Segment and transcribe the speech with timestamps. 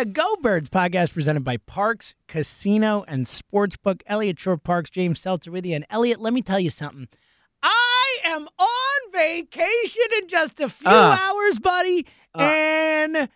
[0.00, 4.00] The Go Birds podcast presented by Parx Casino and Sportsbook.
[4.06, 5.76] Eliot Shorr-Parks, James Seltzer with you.
[5.76, 7.06] And Eliot, let me tell you something.
[7.62, 11.18] I am on vacation in just a few Uh.
[11.20, 12.06] hours, buddy.
[12.34, 13.28] And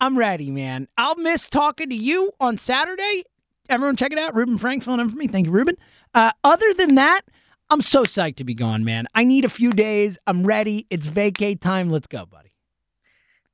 [0.00, 0.86] I'm ready, man.
[0.96, 3.24] I'll miss talking to you on Saturday.
[3.68, 4.36] Everyone, check it out.
[4.36, 5.26] Reuben Frank filling in for me.
[5.26, 5.76] Thank you, Reuben.
[6.14, 7.22] Uh, other than that,
[7.68, 9.08] I'm so psyched to be gone, man.
[9.12, 10.18] I need a few days.
[10.28, 10.86] I'm ready.
[10.88, 11.90] It's vacay time.
[11.90, 12.51] Let's go, buddy.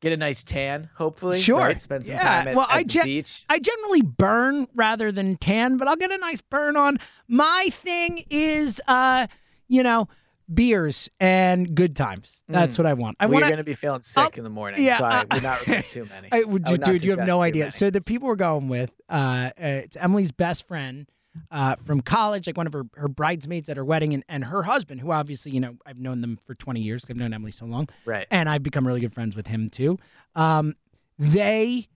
[0.01, 1.41] Get a nice tan, hopefully.
[1.41, 1.59] Sure.
[1.59, 1.81] Right?
[1.81, 2.23] Spend some Yeah.
[2.23, 3.45] time at, Well, at I the gen- beach.
[3.49, 6.99] I generally burn rather than tan, but I'll get a nice burn on.
[7.27, 9.27] My thing is, uh,
[9.67, 10.09] you know,
[10.55, 12.43] beers and good times.
[12.49, 12.79] That's Mm.
[12.79, 13.17] what I want.
[13.21, 15.19] I well, want you're going to be feeling sick in the morning, yeah, so I
[15.19, 16.29] uh, would not recommend too many.
[16.33, 17.65] I would, I would dude, you have no idea.
[17.65, 17.71] many.
[17.73, 21.07] So the people we're going with, uh, uh, it's Emily's best friend
[21.51, 24.63] uh, from college, like one of her, her bridesmaids at her wedding, and, and her
[24.63, 27.05] husband, who obviously, you know, I've known them for 20 years.
[27.09, 28.27] I've known Emily so long right.
[28.31, 29.99] and I've become really good friends with him too.
[30.35, 30.75] Um,
[31.19, 31.89] they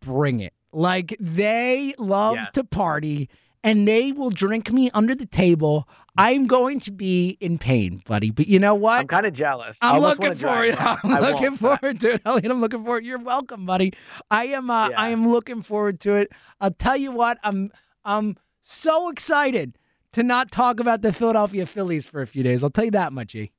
[0.00, 0.52] bring it.
[0.72, 2.52] Like they love Yes.
[2.54, 3.28] to party
[3.64, 5.88] and they will drink me under the table.
[6.16, 8.30] I'm going to be in pain, buddy.
[8.30, 8.98] But you know what?
[9.00, 9.78] I'm kind of jealous.
[9.82, 10.74] I'm looking forward.
[10.78, 12.50] I'm I looking forward to it, Eliot.
[12.50, 13.04] I'm looking forward.
[13.04, 13.92] You're welcome, buddy.
[14.30, 14.68] I am.
[14.70, 16.32] Uh, I am looking forward to it.
[16.60, 17.38] I'll tell you what.
[17.42, 17.70] I'm.
[18.04, 19.76] I'm so excited
[20.12, 22.62] to not talk about the Philadelphia Phillies for a few days.
[22.62, 23.52] I'll tell you that much, E.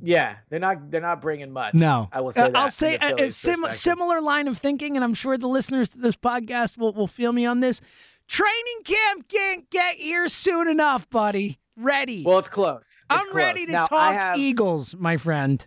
[0.00, 0.90] Yeah, they're not.
[0.90, 1.74] They're not bringing much.
[1.74, 2.56] No, I will say Uh, that.
[2.56, 5.98] I'll say a, a sim- similar line of thinking, and I'm sure the listeners to
[5.98, 7.82] this podcast will, will feel me on this.
[8.26, 11.60] Training camp can't get here soon enough, buddy.
[11.76, 12.24] Ready.
[12.24, 12.78] Well, it's close.
[12.78, 13.34] It's I'm close.
[13.34, 15.66] ready to now, talk Eagles, my friend.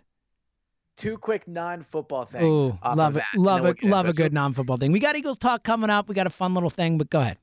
[0.96, 2.72] two quick non-football things.
[2.72, 4.90] Ooh, love it, that, and love it, love a good non-football thing.
[4.90, 6.08] We got Eagles talk coming up.
[6.08, 7.38] We got a fun little thing, but go ahead.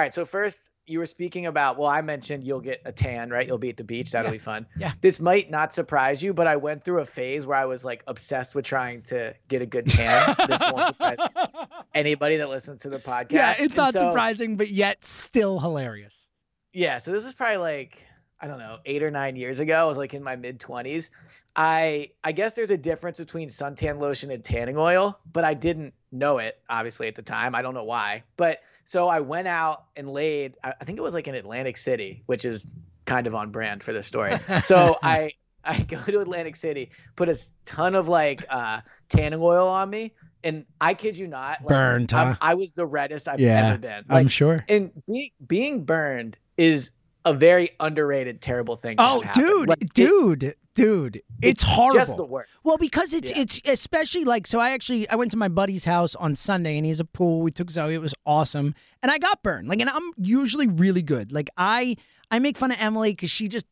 [0.00, 0.14] All right.
[0.14, 1.76] So first, you were speaking about.
[1.76, 3.46] Well, I mentioned you'll get a tan, right?
[3.46, 4.12] You'll be at the beach.
[4.12, 4.36] That'll Yeah.
[4.36, 4.66] be fun.
[4.78, 4.92] Yeah.
[5.02, 8.02] This might not surprise you, but I went through a phase where I was like
[8.06, 10.36] obsessed with trying to get a good tan.
[10.48, 11.18] this won't surprise
[11.94, 13.32] anybody that listens to the podcast.
[13.32, 16.28] yeah, it's And not so- surprising, but yet still hilarious.
[16.72, 16.96] Yeah.
[16.96, 18.06] So this was probably like
[18.40, 19.74] I don't know, eight or nine years ago.
[19.78, 21.10] I was like in my mid twenties.
[21.56, 25.94] I I guess there's a difference between suntan lotion and tanning oil, but I didn't
[26.12, 27.54] know it obviously at the time.
[27.54, 28.24] I don't know why.
[28.36, 30.56] But so I went out and laid.
[30.62, 32.66] I think it was like in Atlantic City, which is
[33.04, 34.36] kind of on brand for this story.
[34.64, 35.32] So I
[35.64, 40.12] I go to Atlantic City, put a ton of like uh, tanning oil on me,
[40.42, 42.36] and I kid you not, like, Burned, huh?
[42.40, 44.04] I was the reddest I've Yeah, ever been.
[44.08, 44.64] I'm sure.
[44.68, 46.92] and being being burned is
[47.24, 48.96] a very underrated, terrible thing.
[48.98, 51.98] Oh, dude, Like, it- dude, dude, it's, horrible.
[51.98, 52.50] Just the worst.
[52.64, 53.42] Well, because it's Yeah.
[53.42, 54.58] it's especially like so.
[54.58, 57.42] I actually I went to my buddy's house on Sunday, and he has a pool.
[57.42, 57.94] We took Zoe.
[57.94, 59.68] It was awesome, and I got burned.
[59.68, 61.32] Like, and I'm usually really good.
[61.32, 61.96] Like I
[62.30, 63.66] I make fun of Emily because she just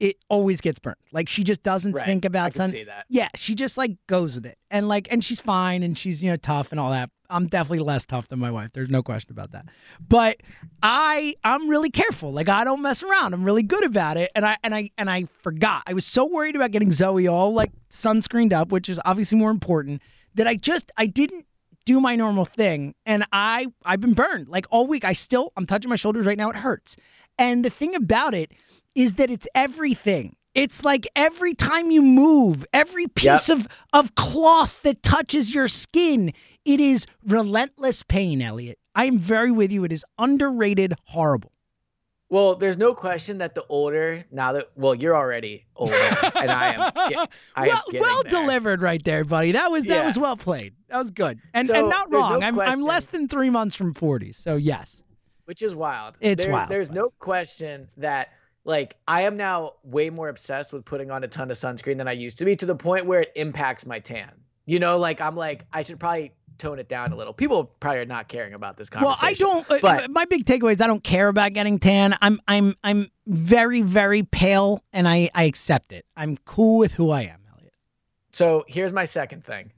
[0.00, 0.96] it always gets burned.
[1.12, 2.04] Like she just doesn't Right.
[2.06, 2.72] think about sun.
[3.08, 4.58] Yeah, she just like goes with it.
[4.70, 7.10] And like and she's fine and she's, you know, tough and all that.
[7.32, 8.70] I'm definitely less tough than my wife.
[8.72, 9.66] There's no question about that.
[10.06, 10.38] But
[10.82, 12.32] I I'm really careful.
[12.32, 13.34] Like I don't mess around.
[13.34, 14.30] I'm really good about it.
[14.34, 15.82] And I and I and I forgot.
[15.86, 19.50] I was so worried about getting Zoe all like sunscreened up, which is obviously more
[19.50, 20.02] important,
[20.34, 21.46] that I just I didn't
[21.84, 24.48] do my normal thing and I I've been burned.
[24.48, 26.50] Like all week I still I'm touching my shoulders right now.
[26.50, 26.96] It hurts.
[27.38, 28.52] And the thing about it
[28.94, 30.36] is that it's everything.
[30.54, 36.32] It's like every time you move, every piece of, of cloth that touches your skin,
[36.64, 38.78] it is relentless pain, Eliot.
[38.94, 39.84] I am very with you.
[39.84, 41.52] It is underrated, horrible.
[42.28, 45.92] Well, there's no question that the older now that well, you're already older,
[46.34, 46.92] and I am.
[47.10, 49.52] ge- I well, getting well delivered right there, buddy.
[49.52, 50.06] That was that Yeah.
[50.06, 50.72] was well played.
[50.88, 51.38] That was good.
[51.52, 52.42] And So, and not there's no wrong.
[52.42, 54.32] I'm I'm less than three months from forty.
[54.32, 55.02] So yes.
[55.44, 56.16] which is wild.
[56.20, 58.30] It's There- wild, There's but- no question that
[58.64, 62.08] like I am now way more obsessed with putting on a ton of sunscreen than
[62.08, 64.30] I used to be to the point where it impacts my tan.
[64.64, 67.32] You know, like I'm like I should probably tone it down a little.
[67.32, 69.46] People probably are not caring about this conversation.
[69.48, 69.58] Well.
[69.60, 69.70] I don't.
[69.70, 72.16] uh, but- my big takeaway is I don't care about getting tan.
[72.20, 76.04] I'm I'm I'm very very pale, and I I accept it.
[76.16, 77.74] I'm cool with who I am, Eliot.
[78.32, 79.72] So here's my second thing.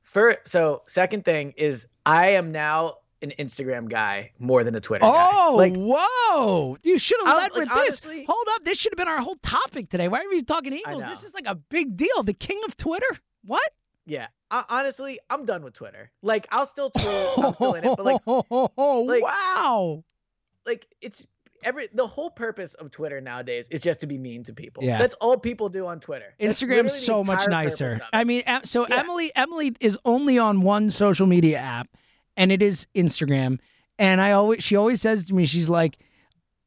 [0.00, 5.04] First, so second thing is I am now an Instagram guy more than a Twitter
[5.04, 5.30] guy.
[5.32, 6.76] Oh, Like whoa!
[6.82, 8.04] You should have led with like, this.
[8.04, 10.06] honestly- Hold up, this should have been our whole topic today.
[10.08, 11.02] Why are we talking Eagles?
[11.02, 12.22] This is like a big deal.
[12.22, 13.06] The king of Twitter.
[13.44, 13.68] What?
[14.06, 16.10] Yeah, I, honestly, I'm done with Twitter.
[16.22, 20.04] Like I'll still troll, I'm still in it, but like like- wow.
[20.64, 21.26] like it's
[21.64, 24.84] every the whole purpose of Twitter nowadays is just to be mean to people.
[24.84, 24.98] Yeah.
[24.98, 26.34] That's all people do on Twitter.
[26.38, 27.98] That's Instagram's so much nicer.
[28.12, 29.00] I mean, so Yeah.
[29.00, 31.88] Emily Emily is only on one social media app,
[32.36, 33.58] and it is Instagram.
[33.98, 35.98] And I always she always says to me, she's like,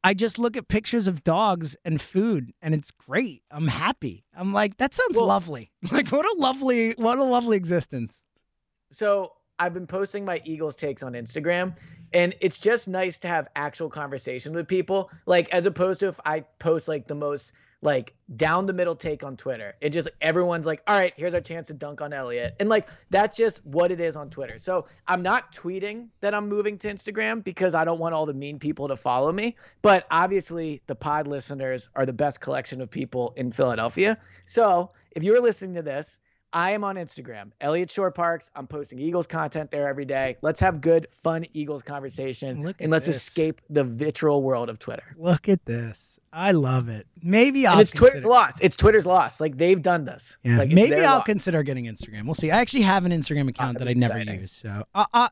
[0.02, 3.42] I just look at pictures of dogs and food, and it's great.
[3.50, 4.24] I'm happy.
[4.34, 5.70] I'm like, that sounds Well- lovely.
[5.92, 8.22] Like, what a lovely, what a lovely existence.
[8.90, 11.76] so I've been posting my Eagles takes on Instagram,
[12.14, 15.10] and it's just nice to have actual conversation with people.
[15.26, 19.22] Like as opposed to if I post like the most like down the middle take
[19.22, 19.74] on Twitter.
[19.80, 22.54] It just everyone's like, all right, here's our chance to dunk on Eliot.
[22.60, 24.58] And like that's just what it is on Twitter.
[24.58, 28.34] So I'm not tweeting that I'm moving to Instagram because I don't want all the
[28.34, 29.56] mean people to follow me.
[29.82, 34.18] But obviously the pod listeners are the best collection of people in Philadelphia.
[34.44, 36.20] So if you're listening to this,
[36.52, 38.50] I am on Instagram, Eliot Shorr-Parks.
[38.56, 40.36] I'm posting Eagles content there every day.
[40.42, 43.16] Let's have good, fun Eagles conversation, and let's this.
[43.16, 45.14] escape the vitriol world of Twitter.
[45.16, 46.18] Look at this.
[46.32, 47.06] I love it.
[47.22, 48.60] Maybe I'll and it's Twitter's consider- loss.
[48.60, 49.40] It's Twitter's loss.
[49.40, 50.38] Like they've done this.
[50.44, 51.24] Yeah, Like maybe I'll loss.
[51.24, 52.24] consider getting Instagram.
[52.24, 52.50] We'll see.
[52.50, 54.40] I actually have an Instagram account that I never exciting.
[54.40, 54.52] use.
[54.52, 55.28] So uh, uh,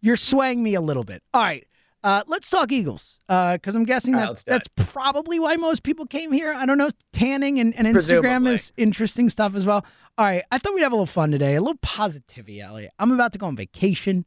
[0.00, 1.22] you're swaying me a little bit.
[1.32, 1.66] All right.
[2.04, 6.52] Uh, let's talk Eagles because I'm guessing that that's probably why most people came here.
[6.52, 6.90] I don't know.
[7.14, 8.54] Tanning and, and Instagram Presumably.
[8.54, 9.86] is interesting stuff as well.
[10.18, 10.42] All right.
[10.52, 12.92] I thought we'd have a little fun today, a little positivity, Eliot.
[12.98, 14.26] I'm about to go on vacation.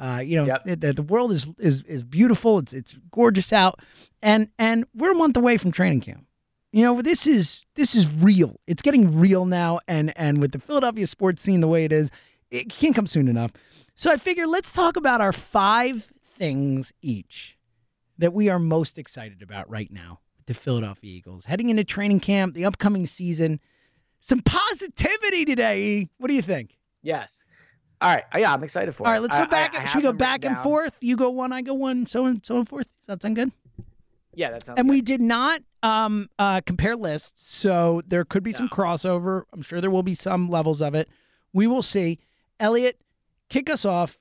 [0.00, 0.64] Uh, you know, Yep.
[0.64, 2.58] the, the, the world is, is is beautiful.
[2.58, 3.78] It's it's gorgeous out,
[4.20, 6.26] and and we're a month away from training camp.
[6.72, 8.58] You know, this is this is real.
[8.66, 12.10] It's getting real now, and and with the Philadelphia sports scene the way it is,
[12.50, 13.52] it can't come soon enough.
[13.94, 17.56] So I figure let's talk about our five things each
[18.18, 22.20] that we are most excited about right now with the Philadelphia Eagles heading into training
[22.20, 23.60] camp, the upcoming season.
[24.20, 26.08] Some positivity today.
[26.18, 26.78] What do you think?
[27.02, 27.44] Yes.
[28.00, 28.24] All right.
[28.34, 29.14] Uh, Yeah, I'm excited for All it.
[29.16, 29.74] right, let's go I- back.
[29.74, 30.62] I- I should we go back and down.
[30.62, 30.92] forth?
[31.00, 32.86] You go one, I go one, so and so and forth.
[33.00, 33.50] Does that sound good?
[34.34, 34.78] Yeah, that sounds.
[34.78, 34.92] and good.
[34.94, 39.42] we did not um, uh, compare lists, so there could be some crossover.
[39.52, 41.08] I'm sure there will be some levels of it.
[41.52, 42.18] We will see.
[42.60, 43.00] Eliot,
[43.48, 44.18] kick us off.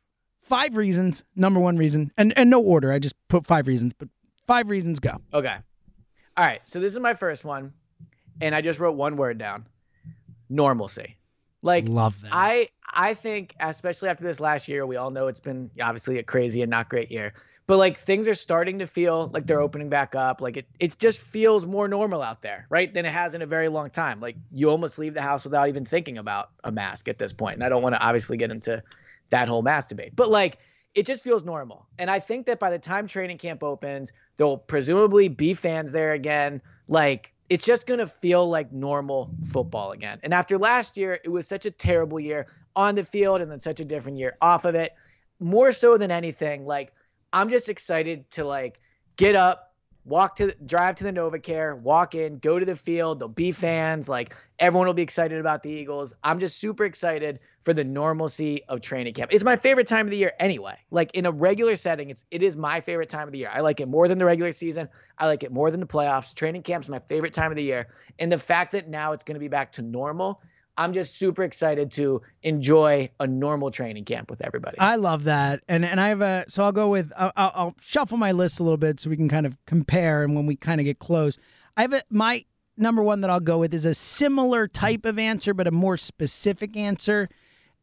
[0.51, 1.23] Five reasons.
[1.33, 2.91] Number one reason, and and no order.
[2.91, 4.09] I just put five reasons, but
[4.47, 5.15] five reasons go.
[5.33, 5.55] Okay.
[6.35, 6.59] All right.
[6.67, 7.71] So this is my first one,
[8.41, 9.65] and I just wrote one word down:
[10.49, 11.15] normalcy.
[11.61, 12.31] Like Love that.
[12.33, 16.23] I I think especially after this last year, we all know it's been obviously a
[16.23, 17.33] crazy and not great year.
[17.65, 20.41] But like things are starting to feel like they're opening back up.
[20.41, 22.93] Like it it just feels more normal out there, right?
[22.93, 24.19] Than it has in a very long time.
[24.19, 27.53] Like you almost leave the house without even thinking about a mask at this point.
[27.53, 28.83] And I don't want to obviously get into
[29.31, 30.15] that whole mask debate.
[30.15, 30.59] But like
[30.93, 31.87] it just feels normal.
[31.97, 36.13] And I think that by the time training camp opens, there'll presumably be fans there
[36.13, 36.61] again.
[36.87, 40.19] Like it's just going to feel like normal football again.
[40.23, 43.59] And after last year, it was such a terrible year on the field and then
[43.59, 44.93] such a different year off of it.
[45.39, 46.93] More so than anything, like
[47.33, 48.79] I'm just excited to like
[49.15, 49.70] get up,
[50.05, 53.19] walk to drive to the NovaCare, walk in, go to the field.
[53.19, 54.09] There'll be fans.
[54.09, 56.13] Like everyone will be excited about the Eagles.
[56.23, 59.31] I'm just super excited for the normalcy of training camp.
[59.33, 60.75] It's my favorite time of the year anyway.
[60.89, 63.51] Like in a regular setting, it's it is my favorite time of the year.
[63.53, 64.89] I like it more than the regular season.
[65.17, 66.33] I like it more than the playoffs.
[66.33, 67.87] Training camp's my favorite time of the year.
[68.19, 70.41] And the fact that now it's going to be back to normal
[70.77, 74.79] I'm just super excited to enjoy a normal training camp with everybody.
[74.79, 78.17] I love that, and and I have a so I'll go with I'll, I'll shuffle
[78.17, 80.79] my list a little bit so we can kind of compare, and when we kind
[80.79, 81.37] of get close,
[81.77, 82.45] I have a, my
[82.77, 85.97] number one that I'll go with is a similar type of answer, but a more
[85.97, 87.29] specific answer,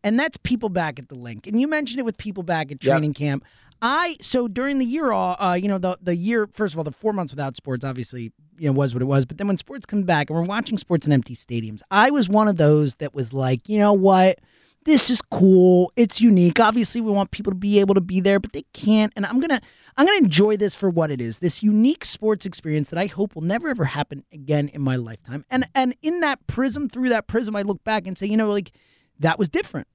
[0.04, 1.46] and that's people back at the Linc.
[1.46, 3.16] And you mentioned it with people back at training yep.
[3.16, 3.44] camp.
[3.80, 6.92] I so during the year, uh, you know, the the year first of all, the
[6.92, 9.24] four months without sports obviously you know was what it was.
[9.24, 12.28] But then when sports come back and we're watching sports in empty stadiums, I was
[12.28, 14.40] one of those that was like, you know what,
[14.84, 16.58] this is cool, it's unique.
[16.58, 19.12] Obviously, we want people to be able to be there, but they can't.
[19.14, 19.60] And I'm gonna
[19.96, 23.34] I'm gonna enjoy this for what it is, this unique sports experience that I hope
[23.34, 25.44] will never ever happen again in my lifetime.
[25.50, 28.50] And and in that prism, through that prism, I look back and say, you know,
[28.50, 28.72] like
[29.18, 29.88] that was different.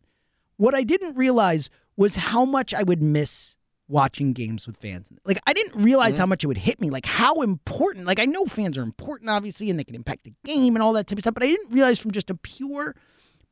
[0.57, 3.55] What I didn't realize was how much I would miss
[3.87, 5.09] watching games with fans.
[5.25, 6.21] Like I didn't realize mm-hmm.
[6.21, 6.89] how much it would hit me.
[6.89, 8.05] Like how important.
[8.05, 10.93] Like I know fans are important, obviously, and they can impact the game and all
[10.93, 11.33] that type of stuff.
[11.33, 12.95] But I didn't realize from just a pure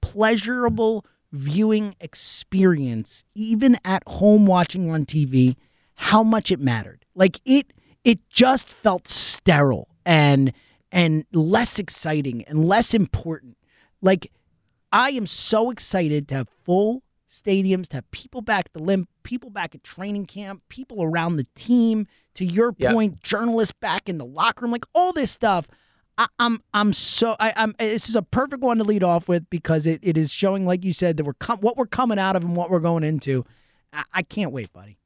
[0.01, 5.55] pleasurable viewing experience, even at home watching on TV,
[5.95, 7.05] how much it mattered.
[7.15, 7.73] Like it,
[8.03, 10.53] it just felt sterile and
[10.91, 13.57] and less exciting and less important.
[14.01, 14.31] Like
[14.91, 19.07] I am so excited to have full stadiums, to have people back at the Linc,
[19.23, 22.07] people back at training camp, people around the team.
[22.35, 25.67] To your point, journalists back in the locker room, like all this stuff.
[26.17, 29.27] I, am I'm, I'm so I, am This is a perfect one to lead off
[29.27, 32.19] with because it, it is showing, like you said, that we're com- what we're coming
[32.19, 33.45] out of and what we're going into.
[33.91, 34.97] I, I can't wait, buddy.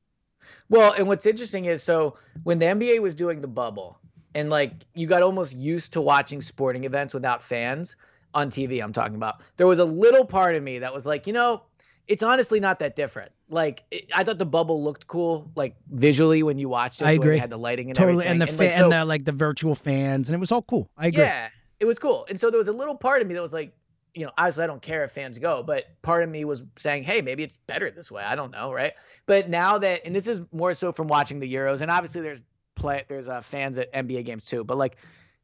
[0.70, 4.00] Well, and what's interesting is so when the NBA was doing the bubble,
[4.36, 7.96] and like you got almost used to watching sporting events without fans
[8.36, 8.84] on TV.
[8.84, 9.42] I'm talking about.
[9.58, 11.64] There was a little part of me that was like, you know,
[12.08, 13.32] it's honestly not that different.
[13.50, 17.06] Like it, I thought the bubble looked cool, like visually when you watched it.
[17.06, 17.38] I agree.
[17.38, 18.32] It had the lighting and totally, everything.
[18.32, 20.62] and the and, like, so, and the like the virtual fans, and it was all
[20.62, 20.90] cool.
[20.98, 21.24] I agree.
[21.24, 21.50] Yeah,
[21.80, 22.26] it was cool.
[22.30, 23.74] And so there was a little part of me that was like,
[24.14, 27.04] you know, obviously I don't care if fans go, but part of me was saying,
[27.04, 28.24] hey, maybe it's better this way.
[28.24, 28.94] I don't know, right?
[29.26, 32.42] But now that, and this is more so from watching the Euros, and obviously there's
[32.76, 34.98] play, there's uh, fans at NBA games too, but like,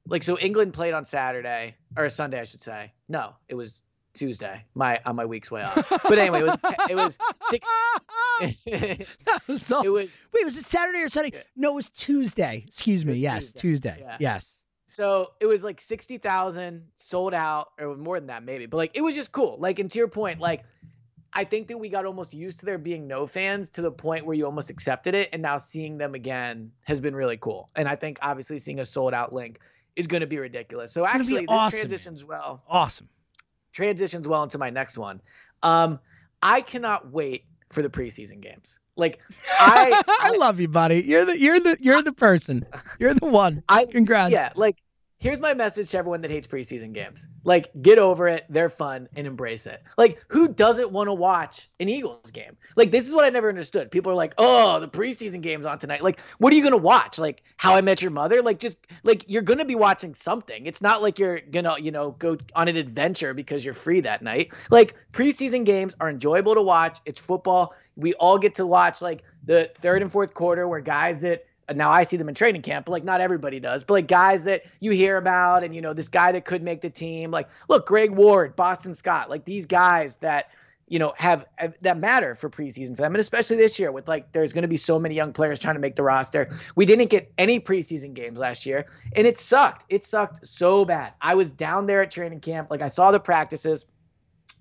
[0.08, 2.92] like so England played on Saturday or Sunday, I should say.
[3.08, 4.66] No, it was Tuesday.
[4.76, 5.90] My on my week's way off.
[5.90, 6.58] But anyway, it was
[6.90, 7.70] it was six.
[8.42, 8.48] all,
[9.86, 11.44] it was wait, was it Saturday or Sunday?
[11.56, 12.64] No, it was Tuesday.
[12.68, 13.14] Excuse me.
[13.14, 13.60] Yes, Tuesday.
[13.62, 13.98] Tuesday.
[14.02, 14.18] Yeah.
[14.20, 14.58] Yes.
[14.88, 18.66] So it was like sixty thousand sold out, or more than that maybe.
[18.66, 19.56] But like it was just cool.
[19.60, 20.64] Like and to your point, like
[21.34, 24.26] I think that we got almost used to there being no fans to the point
[24.26, 27.70] where you almost accepted it, and now seeing them again has been really cool.
[27.76, 29.60] And I think obviously seeing a sold out Linc
[29.96, 30.92] is going to be ridiculous.
[30.92, 32.30] So it's actually, awesome, this transitions man.
[32.30, 32.64] well.
[32.68, 33.10] Awesome
[33.74, 35.22] transitions well into my next one.
[35.64, 36.00] Um,
[36.42, 38.80] I cannot wait for the preseason games.
[38.96, 39.22] Like
[39.60, 41.02] I, I, I love you, buddy.
[41.02, 42.66] You're the you're the you're the person.
[43.00, 43.64] You're the one.
[43.70, 44.32] I congrats.
[44.32, 44.78] Yeah, like
[45.22, 47.30] here's my message to everyone that hates preseason games.
[47.44, 48.44] Like, get over it.
[48.50, 49.82] They're fun and embrace it.
[49.96, 52.58] Like, who doesn't want to watch an Eagles game?
[52.76, 53.92] Like, this is what I never understood.
[53.92, 56.02] People are like, oh, the preseason game's on tonight.
[56.02, 57.20] Like, what are you going to watch?
[57.20, 58.42] Like, How I Met Your Mother?
[58.42, 60.66] Like, just, like, you're going to be watching something.
[60.66, 64.00] It's not like you're going to, you know, go on an adventure because you're free
[64.02, 64.52] that night.
[64.72, 66.98] Like, preseason games are enjoyable to watch.
[67.06, 67.76] It's football.
[67.96, 71.90] We all get to watch, like, the third and fourth quarter where guys that, now
[71.90, 73.84] I see them in training camp, but like not everybody does.
[73.84, 76.82] But like guys that you hear about, and you know this guy that could make
[76.82, 77.32] the team.
[77.32, 80.52] Like, look, Greg Ward, Boston Scott, like these guys that
[80.88, 84.08] you know have, have that matter for preseason for them, and especially this year with
[84.08, 86.48] like there's going to be so many young players trying to make the roster.
[86.76, 88.86] We didn't get any preseason games last year,
[89.16, 89.86] and it sucked.
[89.90, 91.14] It sucked so bad.
[91.22, 93.86] I was down there at training camp, like I saw the practices,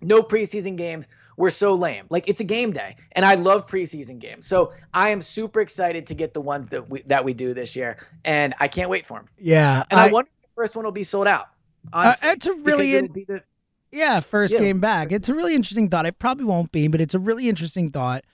[0.02, 1.08] no preseason games
[1.40, 2.04] were so lame.
[2.10, 4.46] Like it's a game day, and I love preseason games.
[4.46, 7.74] So I am super excited to get the ones that we that we do this
[7.74, 9.28] year, and I can't wait for them.
[9.38, 11.46] Yeah, and I, I wonder if the first one will be sold out.
[11.92, 13.42] Honestly, uh, it's a really in, the,
[13.90, 14.60] yeah first yeah.
[14.60, 15.12] game back.
[15.12, 16.04] It's a really interesting thought.
[16.04, 18.24] It probably won't be, but it's a really interesting thought.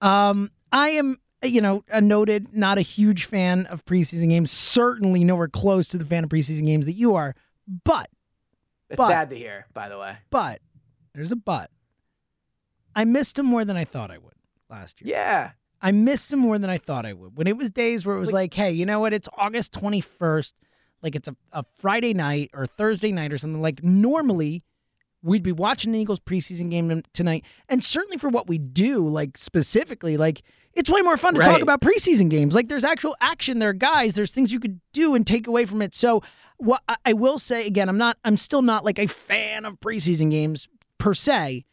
[0.00, 4.52] Um, I am you know, a noted, not a huge fan of preseason games.
[4.52, 7.34] Certainly nowhere close to the fan of preseason games that you are.
[7.84, 8.08] But
[8.88, 10.16] it's but, sad to hear, by the way.
[10.30, 10.60] But
[11.12, 11.68] there's a but.
[12.94, 14.34] I missed him more than I thought I would
[14.70, 15.14] last year.
[15.14, 15.50] Yeah.
[15.80, 17.36] I missed him more than I thought I would.
[17.36, 19.12] When it was days where it was like, like hey, you know what?
[19.12, 20.52] It's August 21st.
[21.02, 23.60] Like it's a, a Friday night or Thursday night or something.
[23.60, 24.62] Like normally
[25.24, 27.44] we'd be watching the Eagles preseason game tonight.
[27.68, 30.42] And certainly for what we do, like specifically, like
[30.74, 31.50] it's way more fun to Right.
[31.50, 32.54] talk about preseason games.
[32.54, 34.14] Like there's actual action there, guys.
[34.14, 35.94] There's things you could do and take away from it.
[35.94, 36.22] So
[36.58, 39.80] what I- I will say again, I'm not, I'm still not like a fan of
[39.80, 40.68] preseason games
[40.98, 41.64] per se,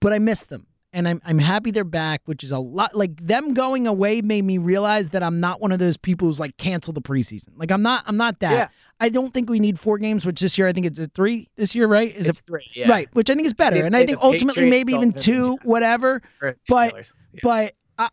[0.00, 0.66] but I miss them.
[0.90, 2.94] And I'm I'm happy they're back, which is a lot.
[2.96, 6.40] Like them going away made me realize that I'm not one of those people who's
[6.40, 7.50] like cancel the preseason.
[7.56, 8.52] Like I'm not I'm not that.
[8.52, 8.68] Yeah.
[8.98, 11.50] I don't think we need four games, which this year I think it's a three
[11.56, 12.16] this year, right?
[12.16, 12.88] Is It's it three, yeah.
[12.88, 13.08] right?
[13.12, 16.22] Which I think is better, They and I think ultimately Patriots, maybe even two, whatever.
[16.40, 16.94] But-
[17.34, 17.40] Yeah.
[17.42, 18.08] But I,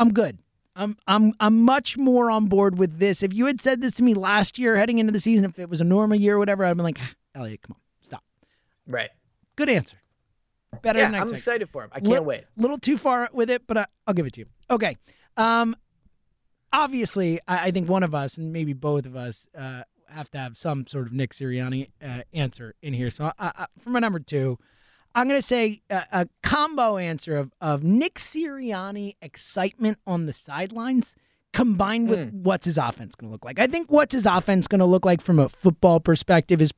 [0.00, 0.36] I'm good.
[0.74, 3.22] I'm I'm I'm much more on board with this.
[3.22, 5.68] If you had said this to me last year, heading into the season, if it
[5.68, 8.24] was a normal year or whatever, I'd been like, "Ah, Eliot, come on, stop.
[8.86, 9.10] right.
[9.56, 9.96] Good answer.
[10.82, 11.90] Better Yeah, I'm excited for him.
[11.92, 12.42] I can't wait.
[12.42, 14.46] A little too far with it, but I, I'll give it to you.
[14.70, 14.96] Okay.
[15.36, 15.76] Um,
[16.72, 20.38] obviously, I, I think one of us, and maybe both of us, uh, have to
[20.38, 23.10] have some sort of Nick Sirianni uh, answer in here.
[23.10, 24.58] So, I, I, for my number two,
[25.14, 30.32] I'm going to say a, a combo answer of, of Nick Sirianni excitement on the
[30.32, 31.16] sidelines
[31.52, 33.58] combined with what's his offense going to look like.
[33.58, 36.72] I think what's his offense going to look like from a football perspective is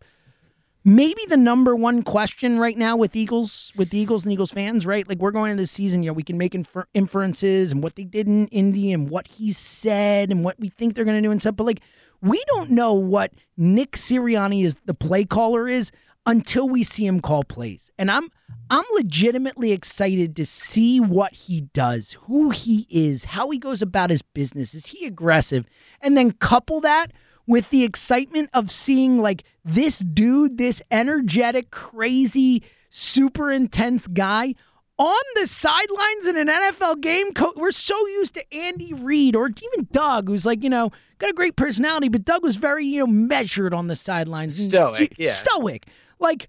[0.85, 4.85] maybe the number one question right now with Eagles, with the Eagles and Eagles fans,
[4.85, 5.09] right?
[5.09, 7.97] Like we're going into this season, you know, we can make infer- inferences and what
[7.97, 11.27] they did in Indy and what he said and what we think they're going to
[11.27, 11.57] do and stuff.
[11.57, 11.81] But like,
[12.21, 15.91] we don't know what Nick Sirianni is, the play caller is,
[16.25, 17.91] until we see him call plays.
[17.99, 18.31] And I'm
[18.71, 24.11] I'm legitimately excited to see what he does, who he is, how he goes about
[24.11, 24.73] his business.
[24.75, 25.67] Is he aggressive?
[26.01, 27.09] And then couple that
[27.47, 34.55] with the excitement of seeing like this dude, this energetic, crazy, super intense guy
[34.99, 37.33] on the sidelines in an NFL game.
[37.33, 41.31] Co- we're so used to Andy Reid or even Doug, who's like, you know, got
[41.31, 44.69] a great personality, but Doug was very, you know, measured on the sidelines.
[44.95, 45.31] Stoic, yeah.
[45.31, 45.87] Stoic.
[46.21, 46.47] Like,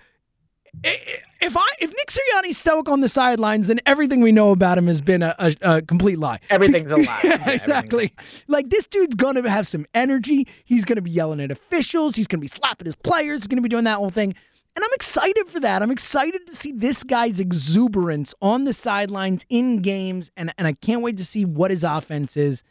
[0.83, 4.51] i- i- if I if Nick Sirianni's stoic on the sidelines, then everything we know
[4.51, 6.39] about him has been a, a, a complete lie.
[6.49, 7.19] Everything's a lie.
[7.23, 8.13] Yeah, a exactly.
[8.47, 10.47] Like this dude's gonna have some energy.
[10.63, 12.15] He's gonna be yelling at officials.
[12.15, 13.41] He's gonna be slapping his players.
[13.41, 14.33] He's gonna be doing that whole thing.
[14.75, 15.83] And I'm excited for that.
[15.83, 20.73] I'm excited to see this guy's exuberance on the sidelines in games, and and I
[20.73, 22.63] can't wait to see what his offense is.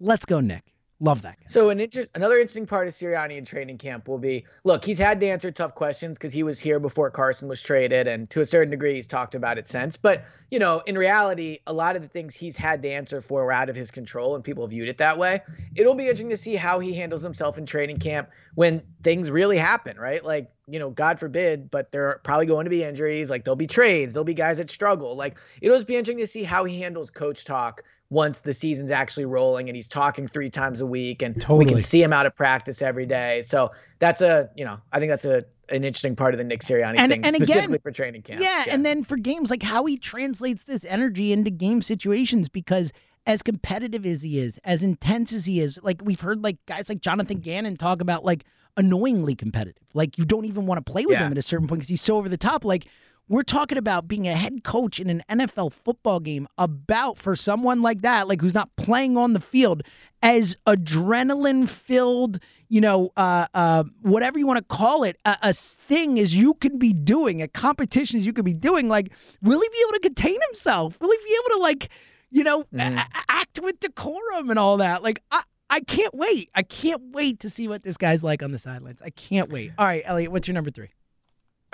[0.00, 0.73] Let's go, Nick.
[1.04, 1.44] Love that guy.
[1.48, 4.98] So an inter- another interesting part of Sirianni in training camp will be look, he's
[4.98, 8.40] had to answer tough questions because he was here before Carson was traded, and to
[8.40, 9.98] a certain degree, he's talked about it since.
[9.98, 13.44] But you know, in reality, a lot of the things he's had to answer for
[13.44, 15.40] were out of his control, and people viewed it that way.
[15.74, 19.58] It'll be interesting to see how he handles himself in training camp when things really
[19.58, 20.24] happen, right?
[20.24, 23.28] Like you know, God forbid, but there are probably going to be injuries.
[23.28, 25.14] Like there'll be trades, there'll be guys that struggle.
[25.14, 27.82] Like it'll just be interesting to see how he handles coach talk
[28.14, 31.80] once the season's actually rolling and he's talking three times a week and we can
[31.80, 33.40] see him out of practice every day.
[33.42, 36.60] So that's a, you know, I think that's a an interesting part of the Nick
[36.60, 38.40] Sirianni And- thing, and again- specifically for training camp.
[38.42, 42.92] Yeah, and then for games, like how he translates this energy into game situations because
[43.26, 46.88] as competitive as he is, as intense as he is, like we've heard like guys
[46.90, 48.44] like Jonathan Gannon talk about like
[48.76, 49.82] annoyingly competitive.
[49.94, 51.26] Like you don't even want to play with Yeah.
[51.26, 52.64] him at a certain point because he's so over the top.
[52.64, 52.86] Like
[53.28, 57.80] we're talking about being a head coach in an NFL football game about for someone
[57.82, 59.82] like that, like who's not playing on the field,
[60.22, 65.52] as adrenaline filled, you know, uh, uh, whatever you want to call it, a, a
[65.52, 68.88] thing as you can be doing, a competition as you could be doing.
[68.88, 69.10] Like,
[69.42, 70.98] will he be able to contain himself?
[71.00, 71.88] Will he be able to like,
[72.30, 72.64] you know,
[72.96, 75.02] a- a- act with decorum and all that?
[75.02, 75.42] Like, I.
[75.70, 76.50] I can't wait.
[76.54, 79.00] I can't wait to see what this guy's like on the sidelines.
[79.02, 79.72] I can't wait.
[79.78, 80.90] All right, Eliot, what's your number three?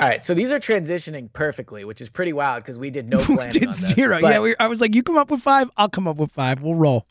[0.01, 3.19] All right, so these are transitioning perfectly, which is pretty wild because we did no
[3.29, 3.95] We planning did on this.
[3.95, 4.21] zero.
[4.21, 6.33] but- yeah, we, I was like, you come up with five, I'll come up with
[6.33, 6.63] five.
[6.63, 7.07] We'll roll.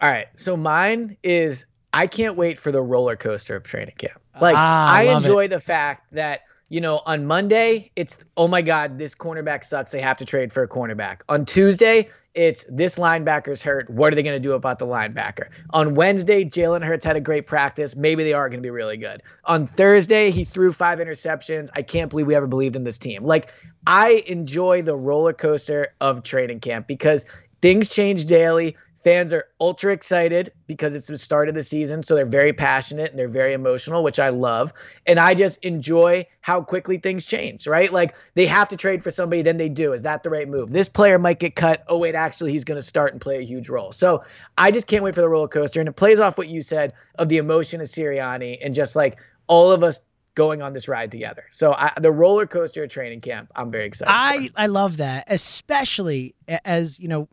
[0.00, 0.26] All right.
[0.34, 4.18] So mine is I can't wait for the roller coaster of training camp.
[4.40, 5.26] Like Ah, I love it.
[5.26, 9.90] enjoy the fact that you know on Monday it's oh my god this cornerback sucks
[9.90, 11.20] they have to trade for a cornerback.
[11.28, 13.90] On Tuesday it's this linebacker's hurt.
[13.90, 15.48] What are they going to do about the linebacker?
[15.70, 17.96] On Wednesday, Jalen Hurts had a great practice.
[17.96, 19.22] Maybe they are going to be really good.
[19.46, 21.68] On Thursday, he threw five interceptions.
[21.74, 23.24] I can't believe we ever believed in this team.
[23.24, 23.52] Like,
[23.86, 27.24] I enjoy the roller coaster of training camp because
[27.62, 28.76] things change daily.
[29.02, 32.02] Fans are ultra excited because it's the start of the season.
[32.02, 34.74] So they're very passionate and they're very emotional, which I love.
[35.06, 37.90] And I just enjoy how quickly things change, right?
[37.90, 39.94] Like they have to trade for somebody, then they do.
[39.94, 40.72] Is that the right move?
[40.72, 41.82] This player might get cut.
[41.88, 43.90] Oh, wait, actually, he's going to start and play a huge role.
[43.92, 44.22] So
[44.58, 45.80] I just can't wait for the roller coaster.
[45.80, 49.18] And it plays off what you said of the emotion of Sirianni and just like
[49.46, 50.00] all of us
[50.34, 51.46] going on this ride together.
[51.50, 54.12] So I, the roller coaster training camp, I'm very excited.
[54.12, 54.52] I, for.
[54.56, 56.34] I love that, especially
[56.66, 57.28] as, you know,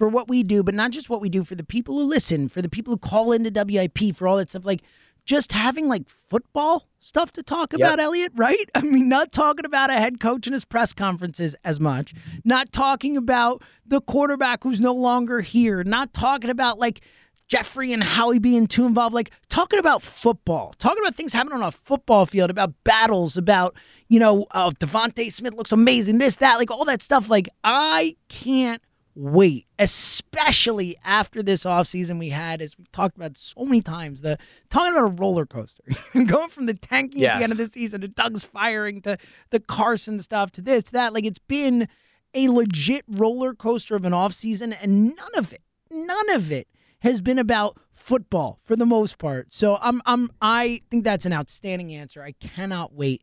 [0.00, 2.48] for what we do, but not just what we do, for the people who listen,
[2.48, 4.64] for the people who call into WIP, for all that stuff.
[4.64, 4.80] Like,
[5.26, 8.64] just having like football stuff to talk about, Eliot, right?
[8.74, 12.14] I mean, not talking about a head coach in his press conferences as much,
[12.46, 17.02] not talking about the quarterback who's no longer here, not talking about like
[17.46, 21.62] Jeffrey and Howie being too involved, like talking about football, talking about things happening on
[21.62, 23.76] a football field, about battles, about,
[24.08, 27.28] you know, uh, DeVonta Smith looks amazing, this, that, like all that stuff.
[27.28, 28.80] Like, I can't
[29.20, 34.38] wait, especially after this offseason we had, as we've talked about so many times, the
[34.70, 35.84] talking about a roller coaster.
[36.24, 39.18] Going from the tanking at the end of the season to Doug's firing to
[39.50, 41.12] the Carson stuff to this, to that.
[41.12, 41.86] Like it's been
[42.32, 46.66] a legit roller coaster of an offseason, and none of it, none of it
[47.00, 49.48] has been about football for the most part.
[49.50, 52.22] So I'm I'm I think that's an outstanding answer.
[52.22, 53.22] I cannot wait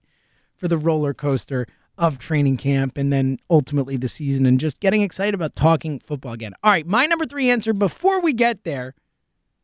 [0.55, 5.01] for the roller coaster of training camp and then ultimately the season and just getting
[5.01, 6.53] excited about talking football again.
[6.63, 8.93] All right, my number three answer before we get there,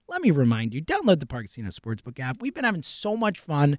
[0.07, 2.41] let me remind you download the Parx Casino Sportsbook app.
[2.41, 3.77] We've been having so much fun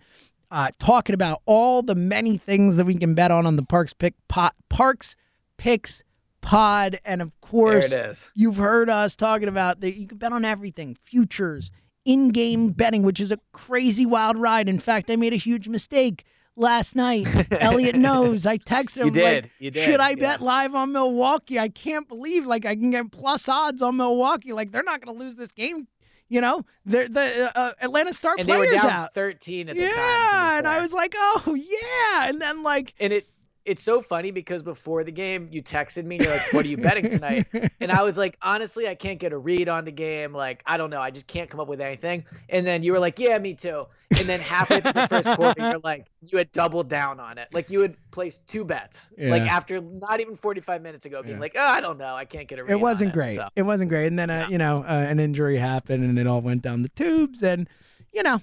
[0.51, 3.93] uh, talking about all the many things that we can bet on on the Parx
[3.97, 5.17] Pick pot, Parx
[5.57, 6.05] Picks
[6.41, 7.01] Pod.
[7.05, 8.31] And of course, There it is.
[8.35, 11.71] you've heard us talking about that you can bet on everything futures,
[12.05, 14.69] in game betting, which is a crazy wild ride.
[14.69, 16.25] In fact, I made a huge mistake
[16.57, 17.27] last night.
[17.61, 18.47] Eliot knows.
[18.47, 19.45] I texted him You did.
[19.45, 20.15] like, You did, should I yeah.
[20.17, 21.59] bet live on Milwaukee?
[21.59, 24.53] I can't believe like I can get plus odds on Milwaukee.
[24.53, 25.89] Like they're not going to lose this game.
[26.31, 29.15] You know, they're the uh, Atlanta star And they were players down out.
[29.15, 30.53] 13 at the yeah, time.
[30.55, 33.27] be and I was like, oh yeah, and then like and it
[33.65, 36.69] it's so funny because before the game you texted me and you're like what are
[36.69, 37.47] you betting tonight?
[37.81, 40.33] And i was like honestly i can't get a read on the game.
[40.33, 41.01] Like i don't know.
[41.01, 42.25] I just can't come up with anything.
[42.49, 43.87] And then you were like yeah me too.
[44.19, 47.49] And then halfway through the first quarter you're like you had doubled down on it.
[47.53, 51.41] Like you had placed two bets like after not even 45 minutes ago being Yeah.
[51.41, 52.15] like oh i don't know.
[52.15, 53.15] I can't get a read it wasn't it.
[53.15, 53.35] great.
[53.35, 56.27] So, It wasn't great, and then uh, you know uh, an injury happened, and it
[56.27, 57.69] all went down the tubes, and
[58.13, 58.41] you know.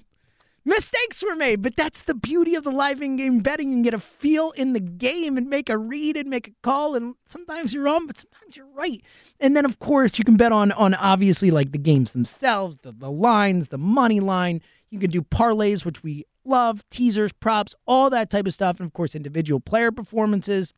[0.64, 3.68] Mistakes were made, but that's the beauty of the live in-game betting.
[3.68, 6.52] You can get a feel in the game and make a read and make a
[6.62, 6.94] call.
[6.94, 9.02] And sometimes you're wrong, but sometimes you're right.
[9.40, 12.92] And then, of course, you can bet on on obviously like the games themselves, the
[12.92, 14.60] the lines, the money line.
[14.90, 18.86] You can do parlays, which we love, teasers, props, all that type of stuff, and
[18.86, 20.74] of course, individual player performances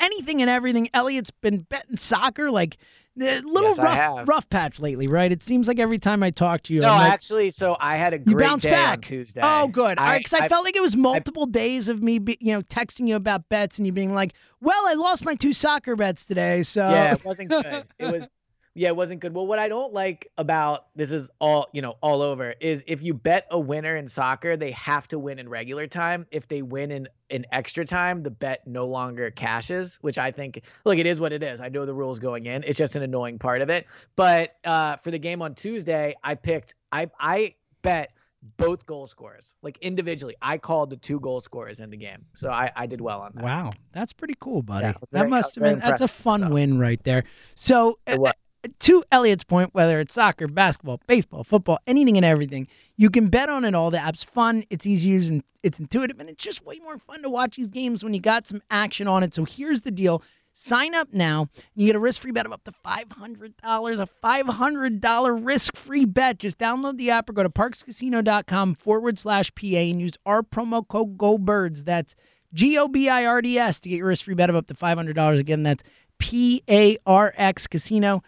[0.00, 0.88] anything and everything.
[0.94, 2.76] Eliot's been betting soccer like
[3.20, 5.30] a little Yes, rough, rough patch lately, right?
[5.30, 8.14] It seems like every time I talk to you, no like, actually so i had
[8.14, 8.98] a you great bounce day back.
[8.98, 9.98] on tuesday Oh, good.
[9.98, 12.62] I, Because I, I- felt like it was multiple days of me, be, you know,
[12.62, 16.24] texting you about bets and you being like, "Well, I lost my two soccer bets
[16.24, 18.28] today, so yeah it wasn't good it was
[18.80, 19.34] yeah it wasn't good.
[19.34, 23.02] Well what i don't like about this is all you know all over is if
[23.02, 26.26] you bet a winner in soccer they have to win in regular time.
[26.30, 30.62] If they win in in extra time the bet no longer cashes which i think
[30.86, 31.60] look it is what it is.
[31.60, 32.64] I know the rules going in.
[32.64, 33.86] It's just an annoying part of it.
[34.16, 38.12] But uh for the game on tuesday i picked i i bet
[38.56, 40.34] both goal scorers like individually.
[40.40, 42.24] I called the two goal scorers in the game.
[42.32, 43.44] So i i did well on that.
[43.44, 44.86] Wow, that's pretty cool, buddy.
[44.86, 46.54] Yeah, I was that must have been that's a fun myself.
[46.54, 47.24] win right there.
[47.54, 48.32] So, It was.
[48.80, 53.48] To Eliot's point, whether it's soccer, basketball, baseball, football, anything and everything, you can bet
[53.48, 53.90] on it all.
[53.90, 56.98] The app's fun, it's easy to use, and it's intuitive, and it's just way more
[56.98, 59.34] fun to watch these games when you got some action on it.
[59.34, 60.22] So here's the deal.
[60.52, 61.48] Sign up now.
[61.54, 66.38] And you get a risk-free bet of up to $500, a $500 risk-free bet.
[66.38, 70.86] Just download the app or go to parxcasino.com forward slash PA and use our promo
[70.86, 71.84] code GOBIRDS.
[71.84, 72.14] That's
[72.52, 75.38] G-O-B-I-R-D-S to get your risk-free bet of up to $500.
[75.38, 75.84] Again, that's
[76.18, 78.24] P-A-R-X Casino dot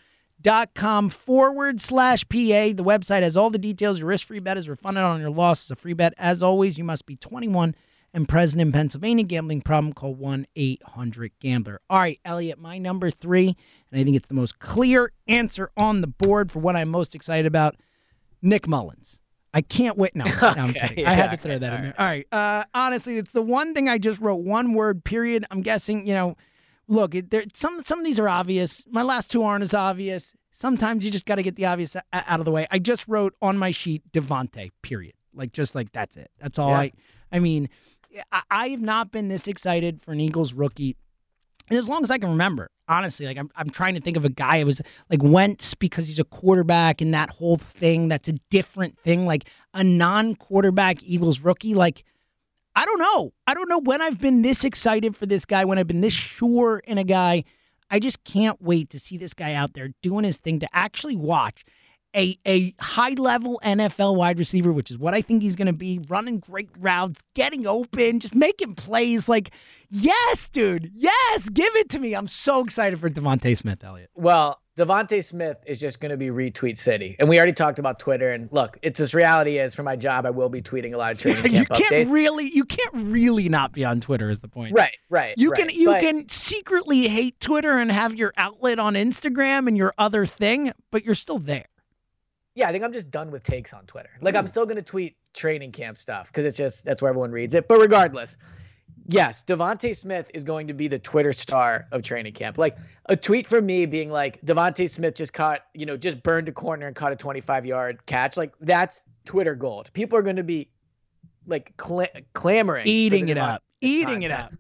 [0.75, 2.37] com forward slash PA.
[2.73, 3.99] The website has all the details.
[3.99, 5.63] Your risk free bet is refunded on your loss.
[5.63, 6.15] It's a free bet.
[6.19, 7.75] As always, you must be 21
[8.15, 9.25] and present in Pennsylvania.
[9.25, 11.81] Gambling problem, call 1 800 Gambler.
[11.89, 13.57] All right, Eliot, my number three,
[13.91, 17.15] and I think it's the most clear answer on the board for what I'm most
[17.15, 17.77] excited about
[18.41, 19.19] Nick Mullens.
[19.55, 20.17] I can't wait.
[20.17, 21.07] No, no I'm kidding.
[21.07, 21.95] I had to yeah, throw that in there.
[21.99, 22.27] All right.
[22.33, 25.45] Uh, honestly, it's the one thing I just wrote one word, period.
[25.51, 26.37] I'm guessing, you know,
[26.93, 28.85] look, there, some some of these are obvious.
[28.91, 30.35] My last two aren't as obvious.
[30.53, 32.67] Sometimes you just got to get the obvious out of the way.
[32.71, 34.71] I just wrote on my sheet DeVonta.
[34.83, 35.15] Period.
[35.35, 36.31] Like just like that's it.
[36.39, 36.79] That's all Yeah.
[36.79, 36.93] I.
[37.35, 37.71] I mean,
[38.31, 40.97] I, I have not been this excited for an Eagles rookie,
[41.71, 42.69] and as long as I can remember.
[42.89, 46.09] Honestly, like I'm, I'm trying to think of a guy who was like Wentz because
[46.09, 48.09] he's a quarterback and that whole thing.
[48.09, 49.25] That's a different thing.
[49.25, 51.73] Like a non-quarterback Eagles rookie.
[51.73, 52.05] Like
[52.75, 53.33] I don't know.
[53.47, 56.15] I don't know when I've been this excited for this guy, when I've been this
[56.15, 57.45] sure in a guy.
[57.91, 61.17] I just can't wait to see this guy out there doing his thing to actually
[61.17, 61.63] watch
[62.17, 65.73] a, a high level NFL wide receiver, which is what I think he's going to
[65.75, 69.29] be, running great routes, getting open, just making plays.
[69.29, 69.51] Like,
[69.91, 70.91] yes, dude.
[70.95, 72.15] Yes, give it to me.
[72.15, 74.09] I'm so excited for DeVonta Smith, Eliot.
[74.15, 77.99] Well, DeVonta Smith is just going to be retweet city, and we already talked about
[77.99, 78.33] Twitter.
[78.33, 81.13] And look, it's this reality is for my job, I will be tweeting a lot
[81.13, 82.11] of training camp you can't updates.
[82.11, 84.31] really, you can't really not be on Twitter.
[84.31, 84.73] Is the point?
[84.75, 85.35] right, right.
[85.37, 85.61] You right.
[85.61, 89.93] can you But- can secretly hate Twitter and have your outlet on Instagram and your
[89.99, 91.67] other thing, but you're still there.
[92.55, 94.11] Yeah, I think I'm just done with takes on Twitter.
[94.23, 97.53] Like I'm still gonna tweet training camp stuff because it's just that's where everyone reads
[97.53, 97.69] it.
[97.69, 98.39] But regardless,
[99.07, 102.59] yes, DeVonta Smith is going to be the Twitter star of training camp.
[102.59, 106.49] Like a tweet from me being like DeVonta Smith just caught, you know, just burned
[106.49, 108.37] a corner and caught a 25 yard catch.
[108.37, 109.93] Like that's Twitter gold.
[109.93, 110.69] People are going to be
[111.47, 113.63] like cla- clamoring, Eating it up.
[113.81, 114.53] Eating it up.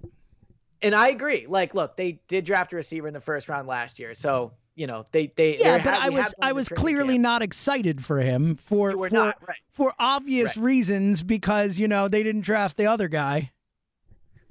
[0.82, 1.46] And I agree.
[1.46, 4.86] Like, look, they did draft a receiver in the first round last year, so you
[4.88, 7.22] know they they Yeah, but ha- I was I was clearly camp.
[7.22, 9.58] not excited for him for for, not right.
[9.70, 10.64] for obvious Right.
[10.64, 13.52] reasons because you know they didn't draft the other guy.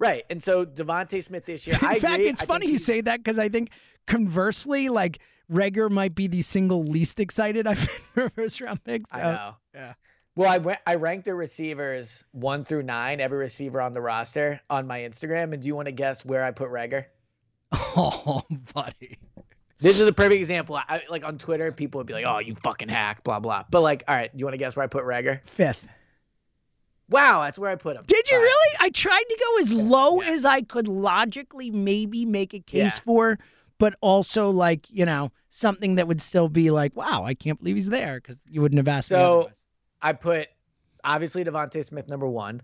[0.01, 0.25] Right.
[0.31, 2.27] And so DeVonta Smith this year, In I fact, agree.
[2.29, 3.69] it's I funny you say that because I think
[4.07, 9.03] conversely, like Reagor might be the single least excited I've been for first round pick.
[9.13, 9.19] So.
[9.19, 9.55] I know.
[9.75, 9.93] yeah.
[10.35, 14.59] Well, I went, I ranked the receivers one through nine, every receiver on the roster
[14.71, 15.53] on my Instagram.
[15.53, 17.05] And do you want to guess where I put Reagor?
[17.73, 18.41] Oh,
[18.73, 19.19] buddy.
[19.79, 20.77] This is a perfect example.
[20.77, 23.63] I, like on Twitter, people would be like, "Oh, you fucking hack," blah blah.
[23.69, 25.41] But like, all right, do you want to guess where I put Reagor?
[25.47, 25.83] Fifth.
[27.11, 28.03] Wow, that's where I put him.
[28.07, 28.43] Did you Five.
[28.43, 28.75] really?
[28.79, 30.29] I tried to go as low yeah.
[30.29, 33.03] as I could logically maybe make a case Yeah.
[33.05, 33.39] for,
[33.77, 37.75] but also like, you know, something that would still be like, wow, I can't believe
[37.75, 39.51] he's there because you wouldn't have asked me So.
[40.01, 40.47] I put
[41.03, 42.61] obviously DeVonta Smith number one.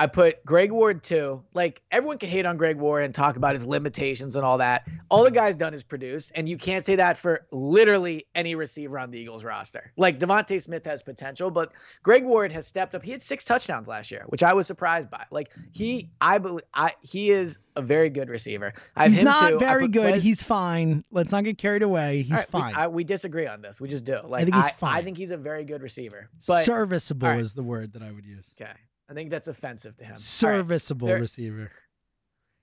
[0.00, 1.44] I put Greg Ward too.
[1.54, 4.86] Like everyone can hate on Greg Ward and talk about his limitations and all that.
[5.10, 8.98] All the guy's done is produce, and you can't say that for literally any receiver
[8.98, 9.92] on the Eagles roster.
[9.96, 11.72] Like DeVonta Smith has potential, but
[12.04, 13.02] Greg Ward has stepped up.
[13.02, 15.24] He had six touchdowns last year, which I was surprised by.
[15.32, 18.72] Like he, I believe, I he is a very good receiver.
[18.96, 19.58] I have He's him not too.
[19.58, 20.14] Very good.
[20.14, 21.04] Quez- He's fine.
[21.10, 22.22] Let's not get carried away.
[22.22, 22.74] He's right, we- fine.
[22.76, 23.80] I, we disagree on this.
[23.80, 24.20] We just do.
[24.24, 24.96] Like I think he's I, fine.
[24.96, 26.28] I think he's a very good receiver.
[26.46, 27.40] But Serviceable right.
[27.40, 28.46] is the word that I would use.
[28.60, 28.70] okay,
[29.10, 30.12] I think that's offensive to him.
[30.12, 30.18] Right.
[30.20, 31.70] Serviceable There- receiver.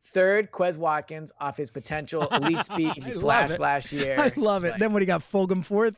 [0.07, 2.93] Third, Quez Watkins off his potential elite speed.
[3.03, 4.15] He flashed last year.
[4.19, 4.71] I love it.
[4.71, 5.95] Like, then what he got Fulgham fourth,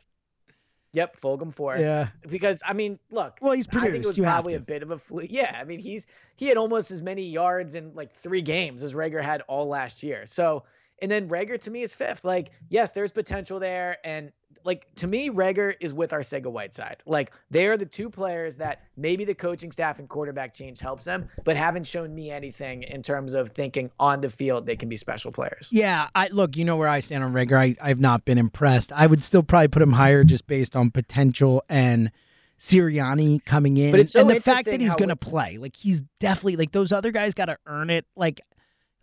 [0.93, 1.81] yep, Fulgham fourth.
[1.81, 2.07] yeah.
[2.29, 3.37] Because I mean, look.
[3.41, 3.89] Well, he's produced.
[3.89, 5.27] I think it was You probably a bit of a fluke.
[5.29, 6.07] Yeah, I mean, he's
[6.37, 10.01] he had almost as many yards in like three games as Reagor had all last
[10.03, 10.25] year.
[10.25, 10.63] So,
[11.01, 12.23] and then Reagor to me is fifth.
[12.23, 14.31] Like, yes, there's potential there, and
[14.63, 17.03] like to me, Reagor is with Arcega-Whiteside.
[17.05, 21.05] Like, they are the two players that maybe the coaching staff and quarterback change helps
[21.05, 24.89] them, but haven't shown me anything in terms of thinking on the field they can
[24.89, 25.69] be special players.
[25.71, 26.57] Yeah, I look.
[26.57, 27.57] You know where I stand on Reagor.
[27.57, 28.91] I I've not been impressed.
[28.91, 32.11] I would still probably put him higher just based on potential and
[32.59, 35.57] Sirianni coming in, But it's so and the fact that he's going to play.
[35.59, 38.05] Like he's definitely like those other guys got to earn it.
[38.15, 38.41] Like.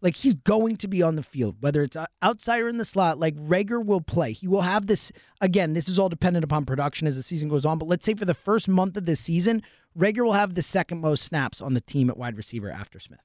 [0.05, 2.85] Like he's going to be on the field, whether it's uh, outside or in the
[2.85, 3.19] slot.
[3.19, 4.33] Like Reagor will play.
[4.33, 5.73] He will have this again.
[5.73, 7.79] This is all dependent upon production as the season goes on.
[7.79, 9.63] But let's say for the first month of this season,
[9.99, 13.21] Reagor will have the second most snaps on the team at wide receiver after Smith.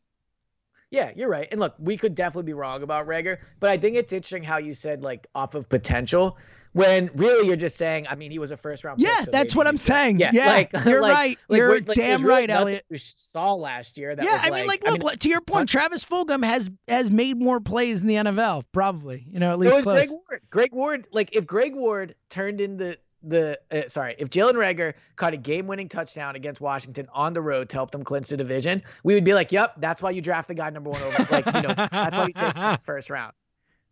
[0.91, 1.47] Yeah, you're right.
[1.52, 4.58] And look, we could definitely be wrong about Reagor, but I think it's interesting how
[4.58, 6.38] you said like off of potential
[6.73, 8.99] when really you're just saying, I mean, he was a first round.
[8.99, 10.19] Yeah, pick, so that's what I'm saying.
[10.19, 11.38] Yeah, Yeah, like, you're like- right.
[11.47, 12.86] like, You're like, damn really right, Eliot.
[12.89, 15.69] We saw last year that yeah, I mean, like, I look, mean, to your point,
[15.69, 19.25] Travis Fulgham has has made more plays in the NFL, probably.
[19.30, 19.71] You know, at least.
[19.71, 19.97] so is close.
[19.97, 20.41] Greg Ward.
[20.49, 22.78] Greg Ward, like if Greg Ward turned in
[23.23, 27.69] the uh, sorry, if Jalen Reagor caught a game-winning touchdown against Washington on the road
[27.69, 30.47] to help them clinch the division, we would be like, "Yep, that's why you draft
[30.47, 33.34] the guy number one over." Like, you know, that's why you take first round.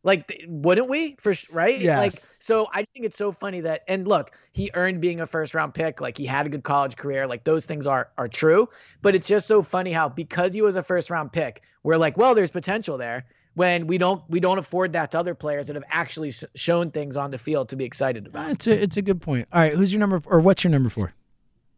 [0.04, 1.18] Like, wouldn't we?
[1.20, 1.82] For sh- right?
[2.00, 5.28] Like, so I just think it's so funny that, and look, he earned being a
[5.28, 6.00] first round pick.
[6.00, 7.28] Like, he had a good college career.
[7.28, 8.70] Like, those things are are true.
[9.02, 12.18] But it's just so funny how because he was a first round pick, we're like,
[12.18, 13.26] well, there's potential there.
[13.58, 17.18] When we don't we don't afford that to other players that have actually shown things
[17.18, 18.52] on the field to be excited about.
[18.52, 19.48] It's a it's a good point.
[19.52, 21.12] All right, who's your number or what's your number four?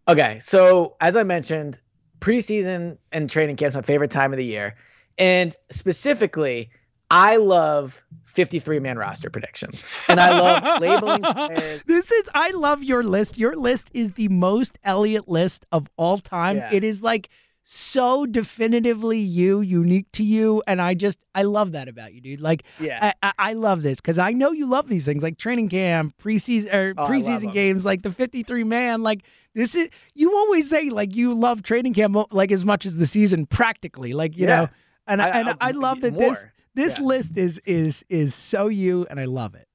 [0.09, 1.79] Okay, so as I mentioned,
[2.19, 4.75] preseason and training camp's my favorite time of the year,
[5.17, 6.69] and specifically,
[7.11, 11.85] I love 53 man roster predictions, and I love labeling players.
[11.85, 13.37] This is I love your list.
[13.37, 16.57] Your list is the most Eliot list of all time.
[16.57, 16.73] Yeah.
[16.73, 17.29] It is like
[17.71, 22.41] so definitively you, unique to you, and I just I love that about you, dude.
[22.41, 25.69] Like Yeah, I, I, love this because I know you love these things like training
[25.69, 29.03] camp, er, preseason or Oh, preseason games, like the 53 man.
[29.03, 29.21] Like
[29.53, 33.05] this is you always say like you love training camp like as much as the
[33.05, 34.61] season practically, like you Yeah.
[34.61, 34.67] know.
[35.05, 37.05] And I, and I- I love that this this Yeah.
[37.05, 39.67] list is is is so you, and I love it.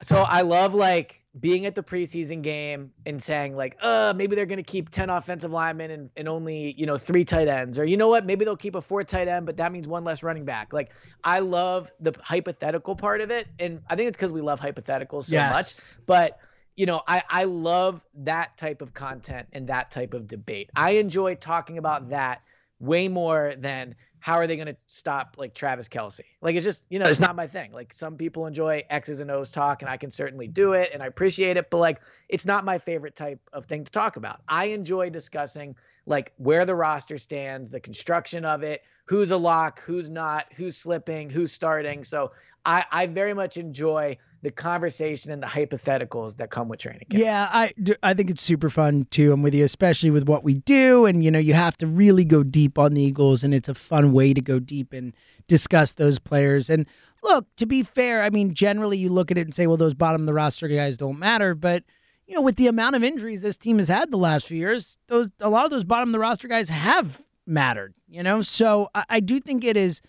[0.00, 4.46] So I love like being at the preseason game and saying like, uh, maybe they're
[4.46, 7.78] gonna keep 10 offensive linemen and, and only, you know, three tight ends.
[7.78, 8.26] Or you know what?
[8.26, 10.72] Maybe they'll keep a four tight end, but that means one less running back.
[10.72, 10.92] Like
[11.24, 13.46] I love the hypothetical part of it.
[13.58, 15.48] And I think it's because we love hypotheticals so Yes.
[15.48, 15.74] much.
[16.06, 16.38] But
[16.76, 20.70] you know, I, I love that type of content and that type of debate.
[20.76, 22.42] I enjoy talking about that
[22.78, 26.20] way more than how are they going to stop like Travis Kelce?
[26.40, 27.72] Like it's just, you know, it's not my thing.
[27.72, 31.02] Like some people enjoy X's and O's talk and I can certainly do it and
[31.02, 34.40] I appreciate it, but like it's not my favorite type of thing to talk about.
[34.48, 35.76] I enjoy discussing
[36.06, 40.76] like where the roster stands, the construction of it, who's a lock, who's not, who's
[40.76, 42.04] slipping, who's starting.
[42.04, 42.32] So
[42.64, 47.22] I, I very much enjoy the conversation and the hypotheticals that come with training camp.
[47.22, 47.72] Yeah, I
[48.02, 49.32] I think it's super fun too.
[49.32, 52.24] I'm with you, especially with what we do, and you know, you have to really
[52.24, 55.14] go deep on the Eagles, and it's a fun way to go deep and
[55.48, 56.70] discuss those players.
[56.70, 56.86] And
[57.22, 59.94] look, to be fair, I mean, generally you look at it and say, well, those
[59.94, 61.82] bottom of the roster guys don't matter, but
[62.26, 64.96] you know, with the amount of injuries this team has had the last few years,
[65.08, 67.94] those a lot of those bottom of the roster guys have mattered.
[68.06, 70.00] You know, so I, I do think it is.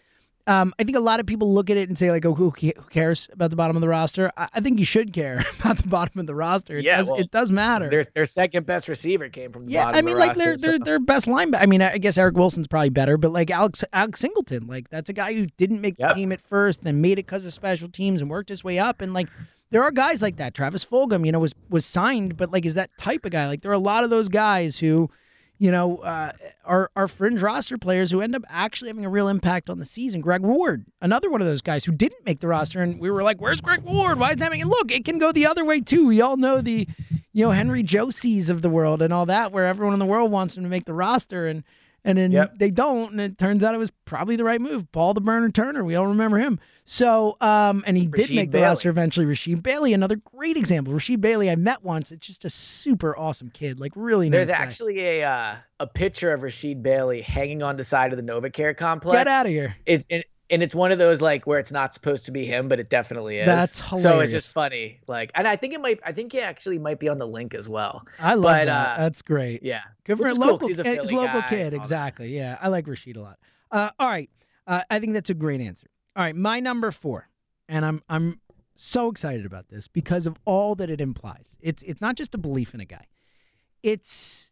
[0.50, 2.52] Um, I think a lot of people look at it and say like, "Oh, who,
[2.90, 5.88] cares about the bottom of the roster?" I, I think you should care about the
[5.88, 6.78] bottom of the roster.
[6.78, 7.88] It Yeah, does, well, it does matter.
[7.90, 10.28] Their their second best receiver came from the yeah, bottom I of mean, the like
[10.30, 11.62] roster, their so- their their best linebacker.
[11.62, 15.10] I mean, I guess Eric Wilson's probably better, but like Alex Alex Singleton, like that's
[15.10, 16.16] a guy who didn't make the Yep.
[16.16, 19.02] team at first, then made it because of special teams and worked his way up.
[19.02, 19.28] And like
[19.72, 20.56] there are guys like that.
[20.56, 23.46] Travis Fulgham, you know, was was signed, but like is that type of guy.
[23.48, 25.12] Like there are a lot of those guys who
[25.60, 26.32] you know, uh,
[26.64, 29.86] are are fringe roster players who end up actually having a real impact on the
[29.86, 30.22] season.
[30.22, 33.24] Greg Ward, another one of those guys who didn't make the roster, and we were
[33.24, 34.20] like, "Where's Greg Ward?
[34.20, 36.08] Why is that making?" Look, it can go the other way too.
[36.08, 36.88] We all know the,
[37.34, 40.32] you know, Henry Joseys of the world and all that, where everyone in the world
[40.32, 41.64] wants him to make the roster, and
[42.04, 42.54] and then Yep.
[42.60, 44.92] they don't, and it turns out it was probably the right move.
[44.92, 46.60] Paul the Burner Turner, we all remember him.
[46.86, 48.68] So, um, and he did Rasheed make the Bailey.
[48.68, 49.26] roster eventually.
[49.28, 50.92] Rasheed Bailey, another great example.
[50.94, 52.12] Rasheed Bailey, I met once.
[52.12, 54.60] It's just a super awesome kid, like really There's nice.
[54.60, 58.76] actually a uh, a picture of Rasheed Bailey hanging on the side of the NovaCare
[58.76, 59.18] complex.
[59.20, 59.76] Get out of here.
[59.86, 62.68] It's and, and it's one of those like where it's not supposed to be him,
[62.68, 63.46] but it definitely is.
[63.46, 64.04] That's hilarious.
[64.04, 65.00] So it's just funny.
[65.08, 66.00] Like, and I think it might.
[66.06, 68.06] I think he actually might be on the Linc as well.
[68.20, 68.98] I love But, that.
[69.00, 69.64] uh, That's great.
[69.64, 69.82] Yeah.
[70.06, 71.14] Good for a is cool local, he's a local kid.
[71.14, 71.74] and all that.
[71.74, 72.36] Exactly.
[72.36, 73.38] Yeah, I like Rasheed a lot.
[73.72, 74.30] Uh, all right,
[74.66, 75.88] uh, I think that's a great answer.
[76.16, 77.30] All right, my number four,
[77.68, 78.40] and I'm I'm
[78.76, 81.58] so excited about this because of all that it implies.
[81.62, 83.06] It's it's not just a belief in a guy.
[83.84, 84.52] It's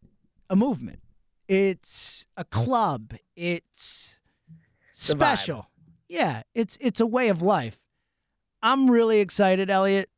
[0.49, 0.99] a movement.
[1.47, 3.13] It's a club.
[3.35, 4.19] It's
[4.93, 5.67] special.
[6.09, 7.77] Yeah, it's it's a way of life.
[8.61, 10.09] I'm really excited, Eliot,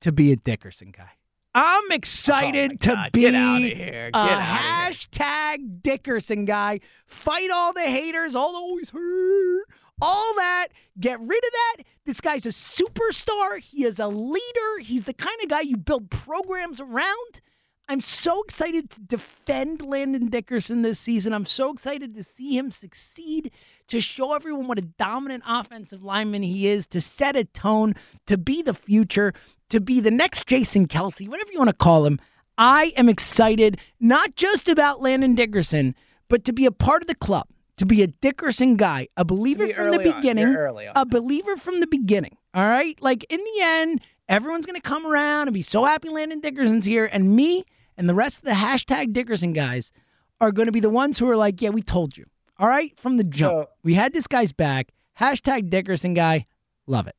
[0.00, 1.10] to be a Dickerson guy.
[1.54, 4.10] I'm excited Oh to God, be Get out of here.
[4.10, 5.10] Get a out of here.
[5.20, 6.80] hashtag Dickerson guy.
[7.06, 9.64] Fight all the haters, all the always hurt,
[10.02, 10.68] all that.
[10.98, 11.76] Get rid of that.
[12.04, 13.60] This guy's a superstar.
[13.60, 14.78] He is a leader.
[14.80, 17.40] He's the kind of guy you build programs around.
[17.88, 21.34] I'm so excited to defend Landon Dickerson this season.
[21.34, 23.50] I'm so excited to see him succeed,
[23.88, 27.94] to show everyone what a dominant offensive lineman he is, to set a tone,
[28.26, 29.34] to be the future,
[29.68, 32.18] to be the next Jason Kelce, whatever you want to call him.
[32.56, 35.94] I am excited not just about Landon Dickerson,
[36.28, 39.66] but to be a part of the club, to be a Dickerson guy, a believer
[39.66, 40.92] be from the beginning, You're early on.
[40.96, 42.38] a believer from the beginning.
[42.54, 42.96] All right.
[43.02, 46.86] Like in the end, everyone's going to come around and be so happy Landon Dickerson's
[46.86, 47.10] here.
[47.12, 47.64] And me
[47.96, 49.92] and the rest of the hashtag Dickerson guys
[50.40, 52.26] are going to be the ones who are like, yeah, we told you.
[52.58, 52.92] All right.
[52.98, 54.88] From the jump, So- we had this guy's back.
[55.20, 56.46] Hashtag Dickerson guy.
[56.86, 57.16] Love it.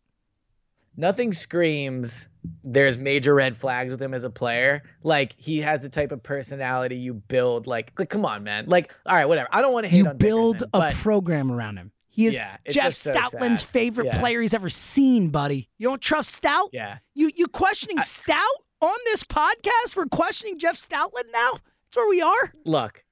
[0.97, 2.29] Nothing screams
[2.63, 4.81] there's major red flags with him as a player.
[5.03, 7.67] Like he has the type of personality you build.
[7.67, 8.65] Like, like come on, man.
[8.67, 9.49] Like, all right, whatever.
[9.51, 11.91] I don't want to hate You on build Dickerson, a but program around him.
[12.07, 13.69] He is Yeah, Jeff so Stoutland's sad.
[13.71, 14.19] favorite Yeah.
[14.21, 15.69] player he's ever seen, buddy.
[15.77, 16.69] You don't trust Stout?
[16.71, 16.99] yeah.
[17.13, 18.39] You you questioning Stout
[18.81, 19.95] on this podcast?
[19.95, 21.51] We're questioning Jeff Stoutland now?
[21.53, 22.53] That's where we are.
[22.65, 23.03] Look,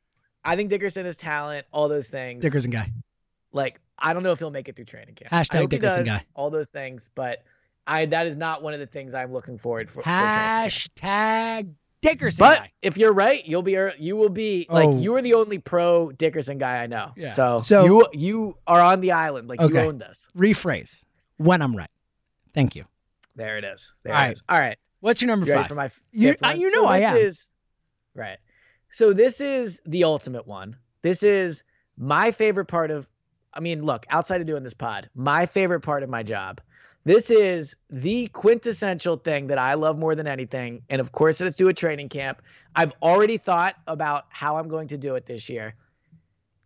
[0.43, 2.41] I think Dickerson is talent, all those things.
[2.41, 2.91] Dickerson guy.
[3.51, 5.31] like I don't know if he'll make it through training camp.
[5.31, 6.25] Hashtag I hope he Dickerson does, guy.
[6.33, 7.43] All those things, but
[7.87, 10.01] I that is not one of the things I'm looking forward for.
[10.01, 10.09] for.
[10.09, 11.69] Hashtag
[12.01, 12.71] Dickerson But guy.
[12.81, 14.97] if you're right, you'll be you will be like Oh.
[14.99, 17.11] you are the only pro Dickerson guy I know.
[17.15, 17.29] Yeah.
[17.29, 19.73] So, So- you you are on the island, like Okay.
[19.73, 20.29] you owned us.
[20.35, 21.03] Rephrase.
[21.37, 21.89] When I'm right.
[22.53, 22.85] Thank you.
[23.35, 23.93] There it is.
[24.03, 24.31] There All it right.
[24.33, 24.43] is.
[24.49, 24.77] All right.
[25.03, 25.67] What's your number You five?
[25.67, 26.57] for my You- one?
[26.57, 27.17] you So know I this am.
[27.17, 27.49] Is,
[28.15, 28.37] right.
[28.89, 30.77] So this is the ultimate one.
[31.01, 31.65] This is
[31.97, 33.09] my favorite part of.
[33.53, 36.61] I mean, look, outside of doing this pod, my favorite part of my job.
[37.03, 41.57] This is the quintessential thing that I love more than anything, and of course, it's
[41.57, 42.41] do a training camp.
[42.77, 45.75] I've already thought about how I'm going to do it this year.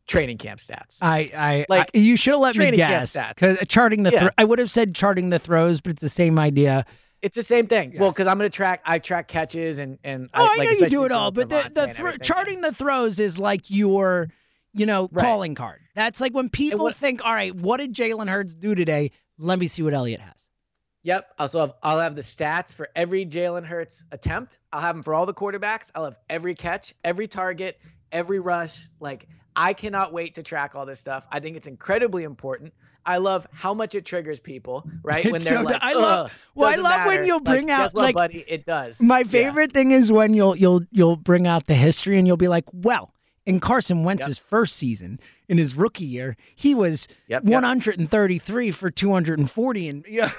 [0.06, 1.00] Training camp stats.
[1.02, 3.14] I, I, Like, I- you should have let me training camp guess.
[3.16, 3.36] stats.
[3.38, 4.20] 'Cause charting the, Yeah.
[4.20, 6.86] thro- I would have said charting the throws, but it's the same idea.
[7.28, 7.94] It's the same thing.
[8.00, 8.82] Well, because I'm gonna track.
[8.86, 10.30] I track catches and and.
[10.34, 13.20] Oh, I, like, know you do it all, but the the thro- charting the throws
[13.20, 14.30] is like your,
[14.74, 15.24] you know, Right.
[15.26, 15.82] calling card.
[15.94, 19.12] That's like when people what- think, all right, what did Jalen Hurts do today?
[19.38, 20.48] Let me see what Eliot has.
[21.04, 21.34] Yep.
[21.38, 24.60] Also, have, I'll have the stats for every Jalen Hurts attempt.
[24.72, 25.92] I'll have them for all the quarterbacks.
[25.96, 27.78] I'll have every catch, every target,
[28.14, 28.88] every rush.
[29.02, 31.28] Like I cannot wait to track all this stuff.
[31.30, 32.74] I think it's incredibly important.
[33.08, 35.24] I love how much it triggers people, right?
[35.26, 37.94] when It's they're so like, I love- well, I love when you'll Like, bring out,
[37.94, 39.02] what, like- buddy, it does.
[39.02, 39.26] My Yeah.
[39.26, 42.66] favorite thing is when you'll you'll you'll bring out the history and you'll be like,
[42.74, 43.14] well,
[43.46, 47.54] in Carson Wentz's first season, in his rookie year, he was Yep, yep.
[47.64, 50.30] 133 for 240, and yeah,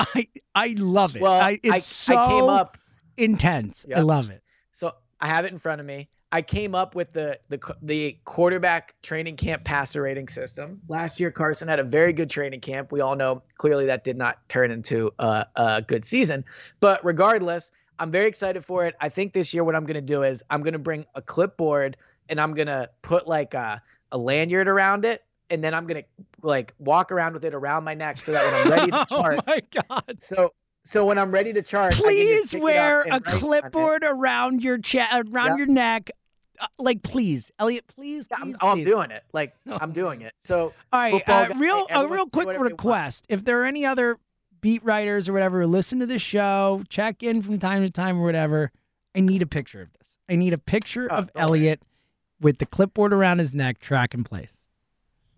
[0.00, 1.20] I I love it.
[1.22, 2.78] Well, I, it's so I came up
[3.18, 3.84] intense.
[3.94, 4.42] I love it.
[4.72, 6.08] So I have it in front of me.
[6.32, 10.80] I came up with the the the quarterback training camp passer rating system.
[10.88, 12.90] Last year, Carson had a very good training camp.
[12.92, 16.44] We all know clearly that did not turn into a, a good season.
[16.80, 18.94] But regardless, I'm very excited for it.
[19.00, 21.96] I think this year what I'm gonna do is I'm gonna bring a clipboard
[22.28, 26.04] and I'm gonna put like a, a lanyard around it, and then I'm gonna
[26.42, 29.22] like walk around with it around my neck so that when I'm ready to oh
[29.22, 30.16] chart, Oh my god.
[30.18, 30.52] so
[30.86, 33.22] so when I'm ready to chart, I can just Please it up wear a write
[33.26, 33.32] it.
[33.40, 35.58] clipboard around your chest, around Yep.
[35.58, 36.10] your neck.
[36.58, 39.24] Uh, like, please, Eliot, please, Yeah, I'm, please, I'm doing it.
[39.34, 40.32] Like Oh, I'm doing it.
[40.44, 42.80] So All right, uh, guy, real a real quick whatever they want.
[42.80, 43.26] request.
[43.28, 44.18] If there are any other
[44.62, 48.18] beat writers or whatever who listen to the show, check in from time to time
[48.18, 48.70] or whatever.
[49.14, 50.16] I need a picture of this.
[50.30, 51.60] I need a picture Oh, of don't worry.
[51.60, 51.82] Eliot
[52.40, 54.52] with the clipboard around his neck, track in place.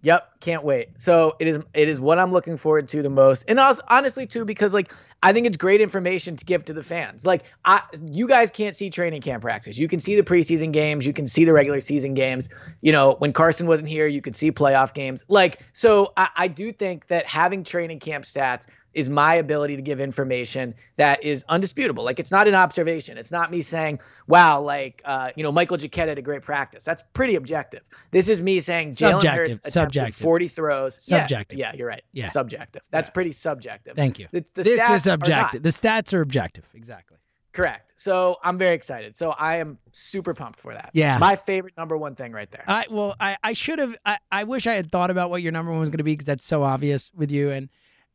[0.02, 1.00] Yep, can't wait.
[1.00, 3.44] So it is it is what I'm looking forward to the most.
[3.48, 4.92] And also, honestly too because like
[5.24, 7.26] I think it's great information to give to the fans.
[7.26, 9.76] Like I you guys can't see training camp practice.
[9.76, 12.48] You can see the preseason games, you can see the regular season games.
[12.80, 15.24] You know, when Carson wasn't here, you could see playoff games.
[15.26, 19.82] Like so I, I do think that having training camp stats is my ability to
[19.82, 22.04] give information that is undisputable.
[22.04, 23.18] Like it's not an observation.
[23.18, 26.84] It's not me saying, "Wow, like uh, you know, Michael Jacquet had a great practice."
[26.84, 27.82] That's pretty objective.
[28.10, 30.14] This is me saying Jalen Hurts attempted.
[30.14, 31.00] 40 throws.
[31.04, 31.58] Yeah, Subjective.
[31.58, 32.02] Yeah, you're right.
[32.12, 32.26] Yeah.
[32.26, 32.82] Subjective.
[32.90, 33.12] That's Yeah.
[33.12, 33.94] pretty subjective.
[33.94, 34.28] Thank you.
[34.32, 35.62] The, the this stats is objective.
[35.62, 36.66] The stats are objective.
[36.74, 37.18] Exactly.
[37.52, 37.94] Correct.
[37.96, 39.16] So I'm very excited.
[39.16, 40.90] So I am super pumped for that.
[40.92, 41.18] Yeah.
[41.18, 42.62] My favorite number one thing right there.
[42.68, 43.96] I well, I, I should have.
[44.04, 46.12] I, I wish I had thought about what your number one was going to be
[46.12, 47.68] because that's so obvious with you and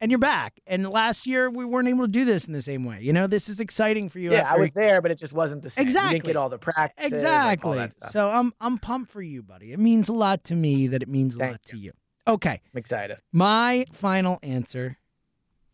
[0.03, 0.59] and you're back.
[0.67, 2.99] And last year we weren't able to do this in the same way.
[3.01, 4.33] You know, this is exciting for you.
[4.33, 5.83] yeah, I after- was there, but it just wasn't the same.
[5.83, 6.15] You Exactly.
[6.19, 7.87] didn't get all the all exactly.
[8.11, 9.71] So I'm I'm pumped for you, buddy.
[9.71, 11.93] It means a lot to me that it means a Thank lot to you.
[12.27, 13.17] Okay, I'm excited.
[13.31, 14.97] my final answer,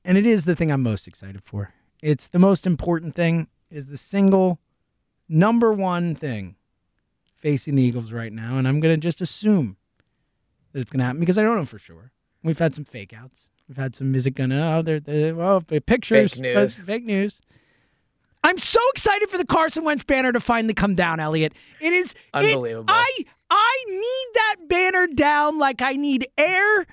[0.06, 1.74] and it is the thing I'm most excited for.
[2.02, 3.48] It's the most important thing.
[3.72, 4.60] Is the single
[5.28, 6.56] number one thing
[7.36, 9.78] facing the Eagles right now, and I'm gonna just assume
[10.72, 12.12] that it's gonna happen because I don't know for sure.
[12.44, 13.50] We've had some fake outs.
[13.70, 16.84] We've had some is it gonna oh they're, they well pictures Fake news.
[16.84, 17.40] fake news.
[18.44, 21.54] I'm so excited for the Carson Wentz banner to finally come down, Eliot.
[21.80, 22.86] It is it- Unbelievable.
[22.88, 26.88] I I need that banner down like I need air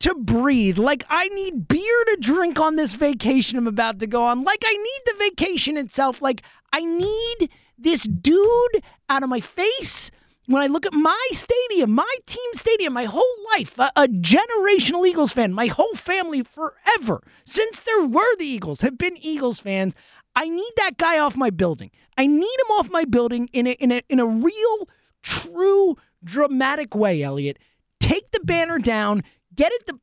[0.00, 4.22] to breathe, like I need beer to drink on this vacation I'm about to go
[4.22, 9.40] on, like I need the vacation itself, like I need this dude out of my
[9.40, 10.10] face.
[10.46, 13.22] When I look at my stadium, my team stadium, my whole
[13.56, 18.80] life, a, a generational Eagles fan, my whole family forever, since there were the Eagles,
[18.80, 19.94] have been Eagles fans.
[20.34, 21.90] I need that guy off my building.
[22.16, 24.88] I need him off my building in a in a in a real,
[25.22, 27.58] true, dramatic way, Eliot.
[28.00, 29.22] Take the banner down,
[29.54, 29.98] get it the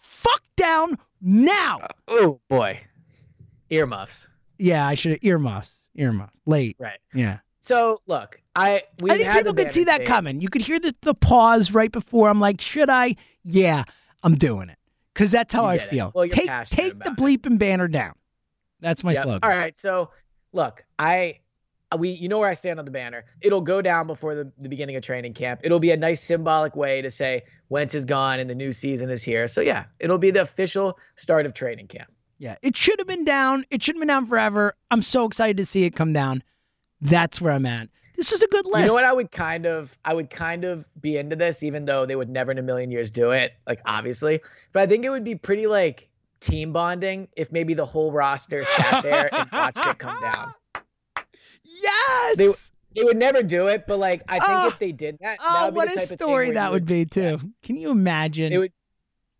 [0.00, 1.80] fuck down now.
[1.80, 2.80] Uh, oh boy.
[3.68, 4.30] Earmuffs.
[4.58, 5.72] Yeah, I should have earmuffs.
[5.96, 6.32] Earmuffs.
[6.46, 6.76] Late.
[6.78, 6.98] Right.
[7.12, 7.38] Yeah.
[7.66, 10.40] So look, I we I think people could see that coming.
[10.40, 12.28] You could hear the, the pause right before.
[12.28, 13.16] I'm like, should I?
[13.42, 13.82] Yeah,
[14.22, 14.78] I'm doing it.
[15.12, 16.12] Because that's how I feel.
[16.14, 18.12] Well, take take the about bleeping banner down.
[18.80, 19.22] That's my Yep.
[19.24, 19.40] slogan.
[19.42, 19.76] All right.
[19.76, 20.10] So
[20.52, 21.40] look, I
[21.98, 23.24] we you know where I stand on the banner.
[23.40, 25.62] It'll go down before the, the beginning of training camp.
[25.64, 29.10] It'll be a nice symbolic way to say Wentz is gone and the new season
[29.10, 29.48] is here.
[29.48, 32.12] So yeah, it'll be the official start of training camp.
[32.38, 33.64] Yeah, it should have been down.
[33.70, 34.74] It should have been down forever.
[34.92, 36.44] I'm so excited to see it come down.
[37.00, 37.88] That's where I'm at.
[38.16, 38.78] This was a good list.
[38.80, 41.84] You know what I would kind of I would kind of be into this, even
[41.84, 44.40] though they would never in a million years do it, like obviously.
[44.72, 46.08] But I think it would be pretty like
[46.40, 50.54] team bonding if maybe the whole roster sat there and watched it come down.
[51.64, 52.36] yes.
[52.36, 52.52] They-
[52.94, 55.38] They would never do it, but like I think Oh, if ah, they did that,
[55.44, 57.38] oh, would be what a type of thing story that you would be too.
[57.62, 58.50] Can you imagine?
[58.54, 58.72] It would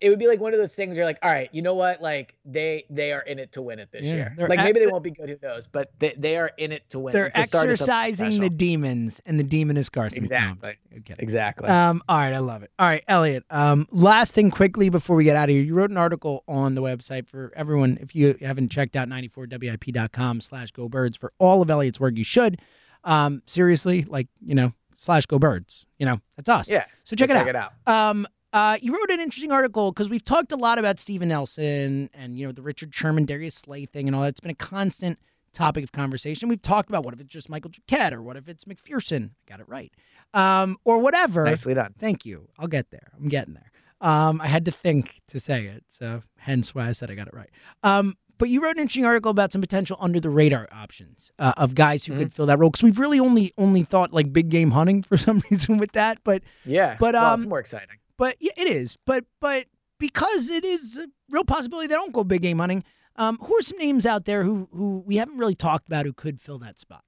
[0.00, 2.02] it would be like one of those things you're like, all right, you know what?
[2.02, 4.36] Like they they are in it to win it this Yeah, year.
[4.48, 5.66] Like maybe they the- won't be good, who knows?
[5.66, 7.14] But they, they are in it to win.
[7.14, 10.18] They're It's the start exercising the demons, and the demon is Carson.
[10.18, 10.74] Exactly.
[11.18, 11.68] Exactly.
[11.68, 12.70] Um, all right, I love it.
[12.78, 13.44] All right, Eliot.
[13.50, 16.74] Um, last thing quickly before we get out of here, you wrote an article on
[16.74, 17.98] the website for everyone.
[18.00, 22.24] If you haven't checked out 94wip.com slash go birds for all of Eliot's work, you
[22.24, 22.60] should.
[23.04, 25.84] Um, seriously, like, you know, slash go birds.
[25.98, 26.68] You know, that's us.
[26.68, 26.84] yeah.
[27.04, 27.48] So check it check out.
[27.48, 28.10] it out.
[28.10, 32.10] Um, uh, you wrote an interesting article because we've talked a lot about Steven Nelson
[32.14, 34.28] and you know the Richard Sherman, Darius Slay thing and all that.
[34.28, 35.18] It's been a constant
[35.52, 36.48] topic of conversation.
[36.48, 39.30] We've talked about what if it's just Michael Jacquet or what if it's McPhearson.
[39.30, 39.92] I got it right.
[40.34, 41.44] Um, or whatever.
[41.44, 41.94] Nicely done.
[41.98, 42.48] Thank you.
[42.58, 43.10] I'll get there.
[43.16, 43.70] I'm getting there.
[44.00, 47.28] Um, I had to think to say it, so hence why I said I got
[47.28, 47.48] it right.
[47.82, 51.54] Um, but you wrote an interesting article about some potential under the radar options uh,
[51.56, 54.50] of guys who could fill that role because we've really only only thought like big
[54.50, 56.96] game hunting for some reason with that, but Yeah.
[57.00, 57.96] But, well, it's um, more exciting.
[58.16, 58.96] But yeah, it is.
[59.04, 59.66] But but
[59.98, 62.84] because it is a real possibility they don't go big game hunting.
[63.18, 66.12] Um, who are some names out there who who we haven't really talked about who
[66.12, 67.02] could fill that spot?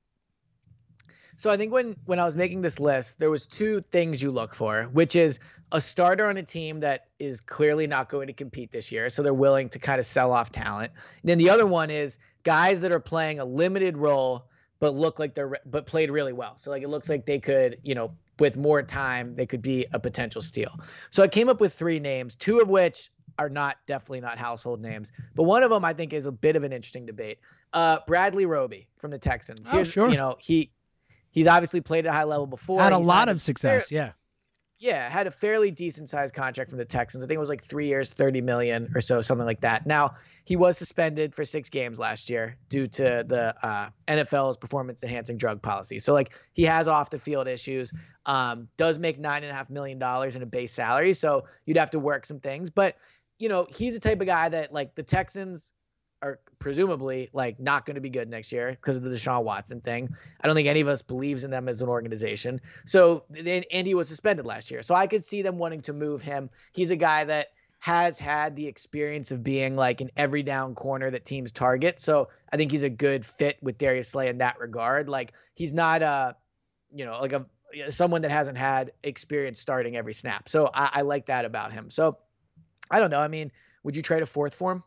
[1.36, 4.30] So I think when when I was making this list, there was two things you
[4.30, 5.38] look for, which is
[5.70, 9.22] a starter on a team that is clearly not going to compete this year, so
[9.22, 10.90] they're willing to kind of sell off talent.
[11.22, 14.48] And then the other one is guys that are playing a limited role
[14.80, 16.56] but look like they're re- but played really well.
[16.56, 19.86] So like it looks like they could, you know, with more time, they could be
[19.92, 20.78] a potential steal.
[21.10, 24.80] So I came up with three names, two of which are not definitely not household
[24.80, 27.38] names, but one of them I think is a bit of an interesting debate.
[27.72, 29.68] Uh, Bradley Roby from the Texans.
[29.68, 30.08] Oh, Here's, sure.
[30.08, 30.72] You know, he
[31.30, 32.80] he's obviously played at a high level before.
[32.80, 33.92] Had a He lot of success.
[33.92, 34.12] Yeah.
[34.78, 37.24] Yeah, had a fairly decent sized contract from the Texans.
[37.24, 39.86] I think it was like three years, 30 million or so, something like that.
[39.86, 40.14] Now,
[40.44, 45.36] he was suspended for six games last year due to the uh, NFL's performance enhancing
[45.36, 45.98] drug policy.
[45.98, 47.92] So, like, he has off the field issues,
[48.26, 51.12] um, does make $9.5 million in a base salary.
[51.12, 52.70] So, you'd have to work some things.
[52.70, 52.96] But,
[53.40, 55.72] you know, he's the type of guy that, like, the Texans
[56.22, 59.80] are presumably like not going to be good next year because of the Deshaun Watson
[59.80, 60.08] thing.
[60.40, 62.60] I don't think any of us believes in them as an organization.
[62.84, 64.82] So then and he was suspended last year.
[64.82, 66.50] So I could see them wanting to move him.
[66.72, 67.48] He's a guy that
[67.80, 72.00] has had the experience of being like an every down corner that teams target.
[72.00, 75.08] So I think he's a good fit with Darius Slay in that regard.
[75.08, 76.36] Like he's not a,
[76.92, 77.46] you know, like a
[77.90, 80.48] someone that hasn't had experience starting every snap.
[80.48, 81.90] So I, I like that about him.
[81.90, 82.18] So
[82.90, 83.20] I don't know.
[83.20, 83.52] I mean,
[83.84, 84.82] would you trade a fourth for him?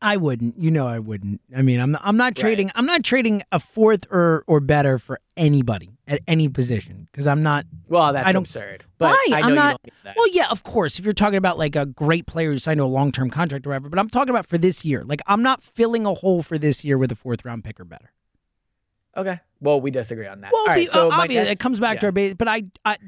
[0.00, 0.58] I wouldn't.
[0.58, 1.40] You know, I wouldn't.
[1.54, 2.70] I mean, I'm not, I'm not trading.
[2.74, 7.42] I'm not trading a fourth or or better for anybody at any position because I'm
[7.42, 7.66] not.
[7.88, 8.84] Well, that's I don't- absurd.
[8.98, 9.26] But Why?
[9.34, 9.80] I you not-.
[10.04, 10.98] Well, yeah, of course.
[10.98, 13.66] If you're talking about like a great player who signed to a long term contract
[13.66, 15.02] or whatever, but I'm talking about for this year.
[15.04, 17.84] Like I'm not filling a hole for this year with a fourth round pick or
[17.84, 18.12] better.
[19.16, 19.40] Okay.
[19.60, 20.52] Well, we disagree on that.
[20.52, 22.00] Well, All right, so uh, obviously, next- it comes back yeah.
[22.00, 22.34] to our base.
[22.34, 22.98] But I, I,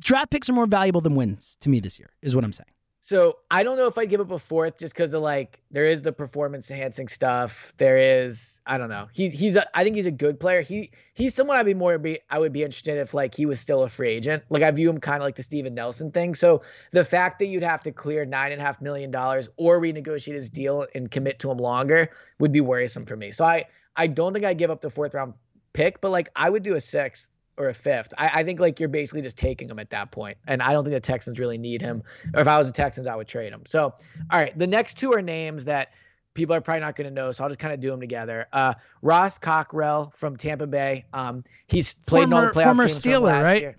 [0.00, 2.10] draft picks are more valuable than wins to me this year.
[2.20, 2.68] Is what I'm saying.
[3.06, 5.84] So I don't know if I'd give up a fourth just because of like there
[5.84, 7.72] is the performance enhancing stuff.
[7.76, 9.06] There is I don't know.
[9.12, 10.60] He's he's a, I think he's a good player.
[10.60, 13.60] He he's someone I'd be more be I would be interested if like he was
[13.60, 14.42] still a free agent.
[14.50, 16.34] Like I view him kind of like the Steven Nelson thing.
[16.34, 19.80] So the fact that you'd have to clear nine and a half million dollars or
[19.80, 23.30] renegotiate his deal and commit to him longer would be worrisome for me.
[23.30, 25.34] So I I don't think I'd give up the fourth round
[25.74, 28.12] pick, but like I would do a sixth or a fifth.
[28.18, 30.36] I, I think like you're basically just taking him at that point.
[30.46, 32.02] And I don't think the Texans really need him.
[32.34, 33.62] Or if I was the Texans, I would trade him.
[33.66, 33.94] So,
[34.30, 35.92] all right, the next two are names that
[36.34, 37.32] people are probably not going to know.
[37.32, 38.46] So I'll just kind of do them together.
[38.52, 41.04] Uh, Ross Cockrell from Tampa Bay.
[41.12, 43.62] Um, he's played in all the playoff former games Steeler, last right?
[43.62, 43.76] year.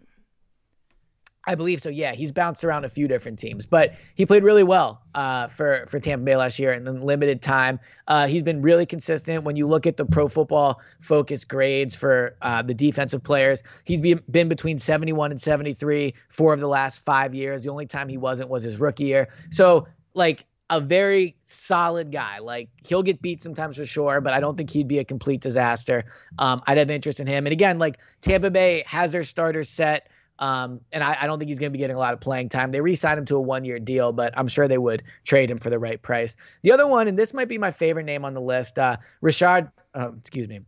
[1.47, 1.89] I believe so.
[1.89, 5.85] Yeah, he's bounced around a few different teams, but he played really well uh, for
[5.87, 7.79] for Tampa Bay last year in the limited time.
[8.07, 9.45] Uh, he's been really consistent.
[9.45, 14.01] When you look at the Pro Football Focus grades for uh, the defensive players, he's
[14.01, 17.63] been been between 71 and 73 four of the last five years.
[17.63, 19.29] The only time he wasn't was his rookie year.
[19.49, 22.39] So like a very solid guy.
[22.39, 25.41] Like he'll get beat sometimes for sure, but I don't think he'd be a complete
[25.41, 26.03] disaster.
[26.39, 27.45] Um, I'd have interest in him.
[27.45, 30.09] And again, like Tampa Bay has their starters set.
[30.39, 32.49] Um, and I, I don't think he's going to be getting a lot of playing
[32.49, 32.71] time.
[32.71, 35.69] They re-signed him to a one-year deal, but I'm sure they would trade him for
[35.69, 36.35] the right price.
[36.61, 39.71] The other one, and this might be my favorite name on the list, uh, Rashad.
[39.93, 40.59] Uh, excuse me.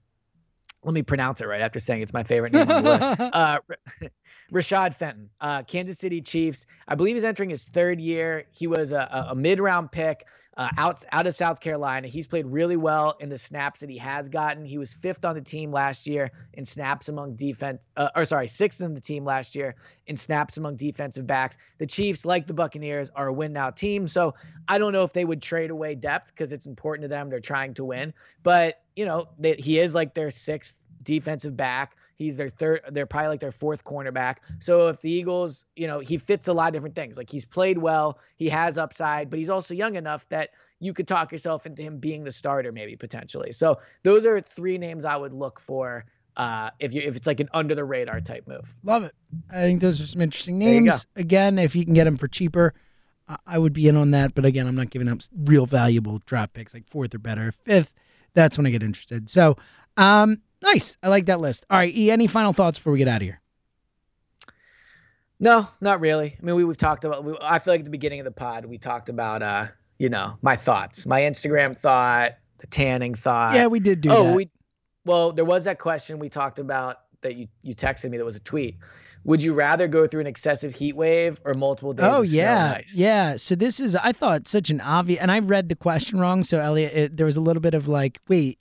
[0.84, 3.20] Let me pronounce it right after saying it's my favorite name on the list.
[3.34, 3.60] Uh,
[4.52, 6.66] Rashad Fenton, uh, Kansas City Chiefs.
[6.88, 8.46] I believe he's entering his third year.
[8.52, 10.26] He was a, a- a mid-round pick
[10.60, 12.10] uh, out out of South Carolina.
[12.10, 14.66] He's played really well in the snaps that he has gotten.
[14.66, 18.50] He was fifth on the team last year in snaps among defense, uh, or sorry,
[18.50, 19.76] sixth on the team last year
[20.08, 21.58] in snaps among defensive backs.
[21.78, 24.06] The Chiefs, like the Buccaneers, are a win now team.
[24.06, 24.36] So
[24.68, 27.30] I don't know if they would trade away depth because it's important to them.
[27.30, 31.96] They're trying to win, but you know that he is like their sixth defensive back.
[32.20, 34.40] He's their third, they're probably like their fourth cornerback.
[34.60, 37.16] So if the Eagles, you know, he fits a lot of different things.
[37.16, 40.50] Like he's played well, he has upside, but he's also young enough that
[40.82, 43.54] you could talk yourself into him being the starter, maybe potentially.
[43.54, 46.06] So those are three names I would look for
[46.36, 48.76] uh, if you if it's like an under the radar type move.
[48.84, 49.16] Love it.
[49.50, 51.08] I think those are some interesting names.
[51.16, 52.74] Again, if you can get them for cheaper,
[53.48, 54.36] I would be in on that.
[54.36, 57.54] But again, I'm not giving up real valuable draft picks like fourth or better.
[57.54, 57.94] Fifth,
[58.34, 59.30] that's when I get interested.
[59.30, 59.56] So,
[59.96, 60.98] um, nice.
[61.02, 61.66] I like that list.
[61.70, 62.12] All right, E.
[62.12, 63.42] Any final thoughts before we get out of here?
[65.40, 66.36] No, not really.
[66.38, 67.24] I mean, we, we've talked about.
[67.24, 70.10] We, I feel like at the beginning of the pod, we talked about, uh, you
[70.10, 73.56] know, my thoughts, my Instagram thought, the tanning thought.
[73.56, 74.36] Yeah, we did do oh, that.
[74.36, 74.50] we.
[75.06, 78.18] Well, there was that question we talked about that you you texted me.
[78.18, 78.78] That was a tweet.
[79.26, 82.06] Would you rather go through an excessive heat wave or multiple days?
[82.06, 83.36] Oh of snow yeah, yeah.
[83.38, 86.44] So this is I thought such an obvious, and I read the question wrong.
[86.44, 88.58] So Eliot, it, there was a little bit of like, wait,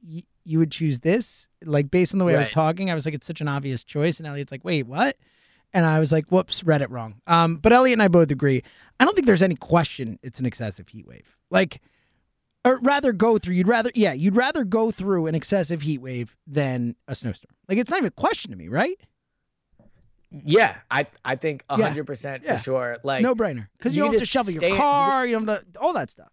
[0.48, 1.46] you would choose this?
[1.64, 3.84] Like based on the way I was talking, I was like, it's such an obvious
[3.84, 5.16] choice, and Eliot's like, wait, what?
[5.74, 7.20] And I was like, whoops, read it wrong.
[7.26, 8.62] Um, but Eliot and I both agree.
[8.98, 11.36] I don't think there's any question it's an excessive heat wave.
[11.50, 11.82] Like,
[12.64, 13.54] or rather go through.
[13.54, 17.54] You'd rather, yeah, you'd rather go through an excessive heat wave than a snowstorm.
[17.68, 18.98] Like it's not even a question to me, right?
[20.44, 21.76] Yeah, I I think Yeah.
[21.84, 22.58] hundred percent for Yeah.
[22.60, 22.98] sure.
[23.02, 23.68] Like no brainer.
[23.78, 25.26] Because you, you don't have to shovel your car.
[25.26, 26.30] You don't have to, all that stuff.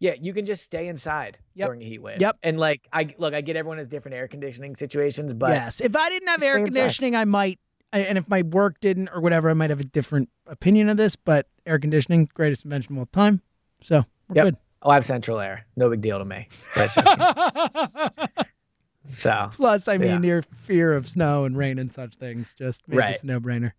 [0.00, 1.68] Yeah, you can just stay inside Yep.
[1.68, 2.20] during a heat wave.
[2.20, 2.38] Yep.
[2.42, 5.94] And like I look, I get everyone has different air conditioning situations, but yes, if
[5.94, 6.80] I didn't have air stay inside.
[6.80, 7.60] conditioning, I might,
[7.92, 11.14] and if my work didn't or whatever, I might have a different opinion of this.
[11.16, 13.42] But air conditioning, greatest invention of all time.
[13.82, 14.54] So we're Yep.
[14.82, 15.66] oh, I have central air.
[15.76, 16.48] No big deal to me.
[16.74, 16.90] Good.
[19.16, 20.28] so Plus, I mean, Yeah.
[20.28, 23.22] your fear of snow and rain and such things just makes Right.
[23.22, 23.72] a no-brainer.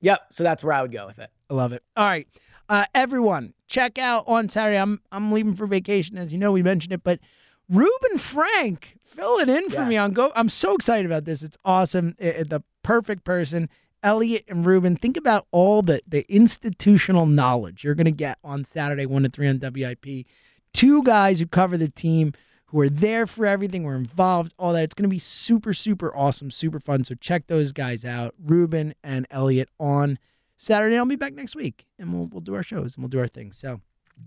[0.00, 0.32] Yep.
[0.32, 1.30] So that's where I would go with it.
[1.50, 1.82] I love it.
[1.96, 2.26] All right,
[2.68, 4.78] uh, everyone, check out on Saturday.
[4.78, 6.52] I'm I'm leaving for vacation, as you know.
[6.52, 7.20] We mentioned it, but
[7.68, 10.32] Reuben Frank filling in for me on Go.
[10.36, 11.42] I'm so excited about this.
[11.42, 12.14] It's awesome.
[12.18, 13.68] It- it- the perfect person,
[14.02, 14.96] Eliot and Reuben.
[14.96, 19.28] Think about all the the institutional knowledge you're going to get on Saturday, one to
[19.28, 20.26] three on WIP.
[20.72, 22.34] Two guys who cover the team.
[22.70, 23.84] Who are there for everything?
[23.84, 24.82] We're involved, all that.
[24.82, 27.04] It's going to be super, super awesome, super fun.
[27.04, 30.18] So check those guys out, Reuben and Eliot on
[30.56, 30.96] Saturday.
[30.98, 33.28] I'll be back next week, and we'll we'll do our shows and we'll do our
[33.28, 33.52] thing.
[33.52, 33.80] So,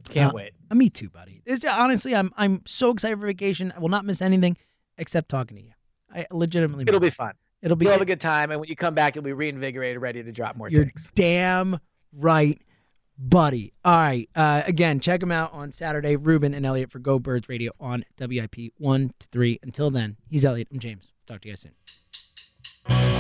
[0.09, 0.51] Can't Uh, wait.
[0.71, 1.41] uh, me too, buddy.
[1.45, 3.73] It's, honestly, I'm I'm so excited for vacation.
[3.75, 4.55] I will not miss anything
[4.97, 5.71] except talking to you.
[6.13, 6.83] I legitimately.
[6.87, 7.33] It'll mean be fun.
[7.61, 7.85] It'll be.
[7.85, 10.31] You'll have a good time, and when you come back, you'll be reinvigorated, ready to
[10.31, 11.77] drop more You're damn
[12.13, 12.61] right,
[13.19, 13.73] buddy.
[13.83, 14.29] All right.
[14.35, 16.15] Uh, again, check him out on Saturday.
[16.15, 19.59] Reuben and Eliot for Go Birds Radio on WIP 1 to 3.
[19.61, 20.69] Until then, he's Eliot.
[20.71, 21.11] I'm James.
[21.27, 21.65] Talk to you guys
[22.87, 23.18] soon.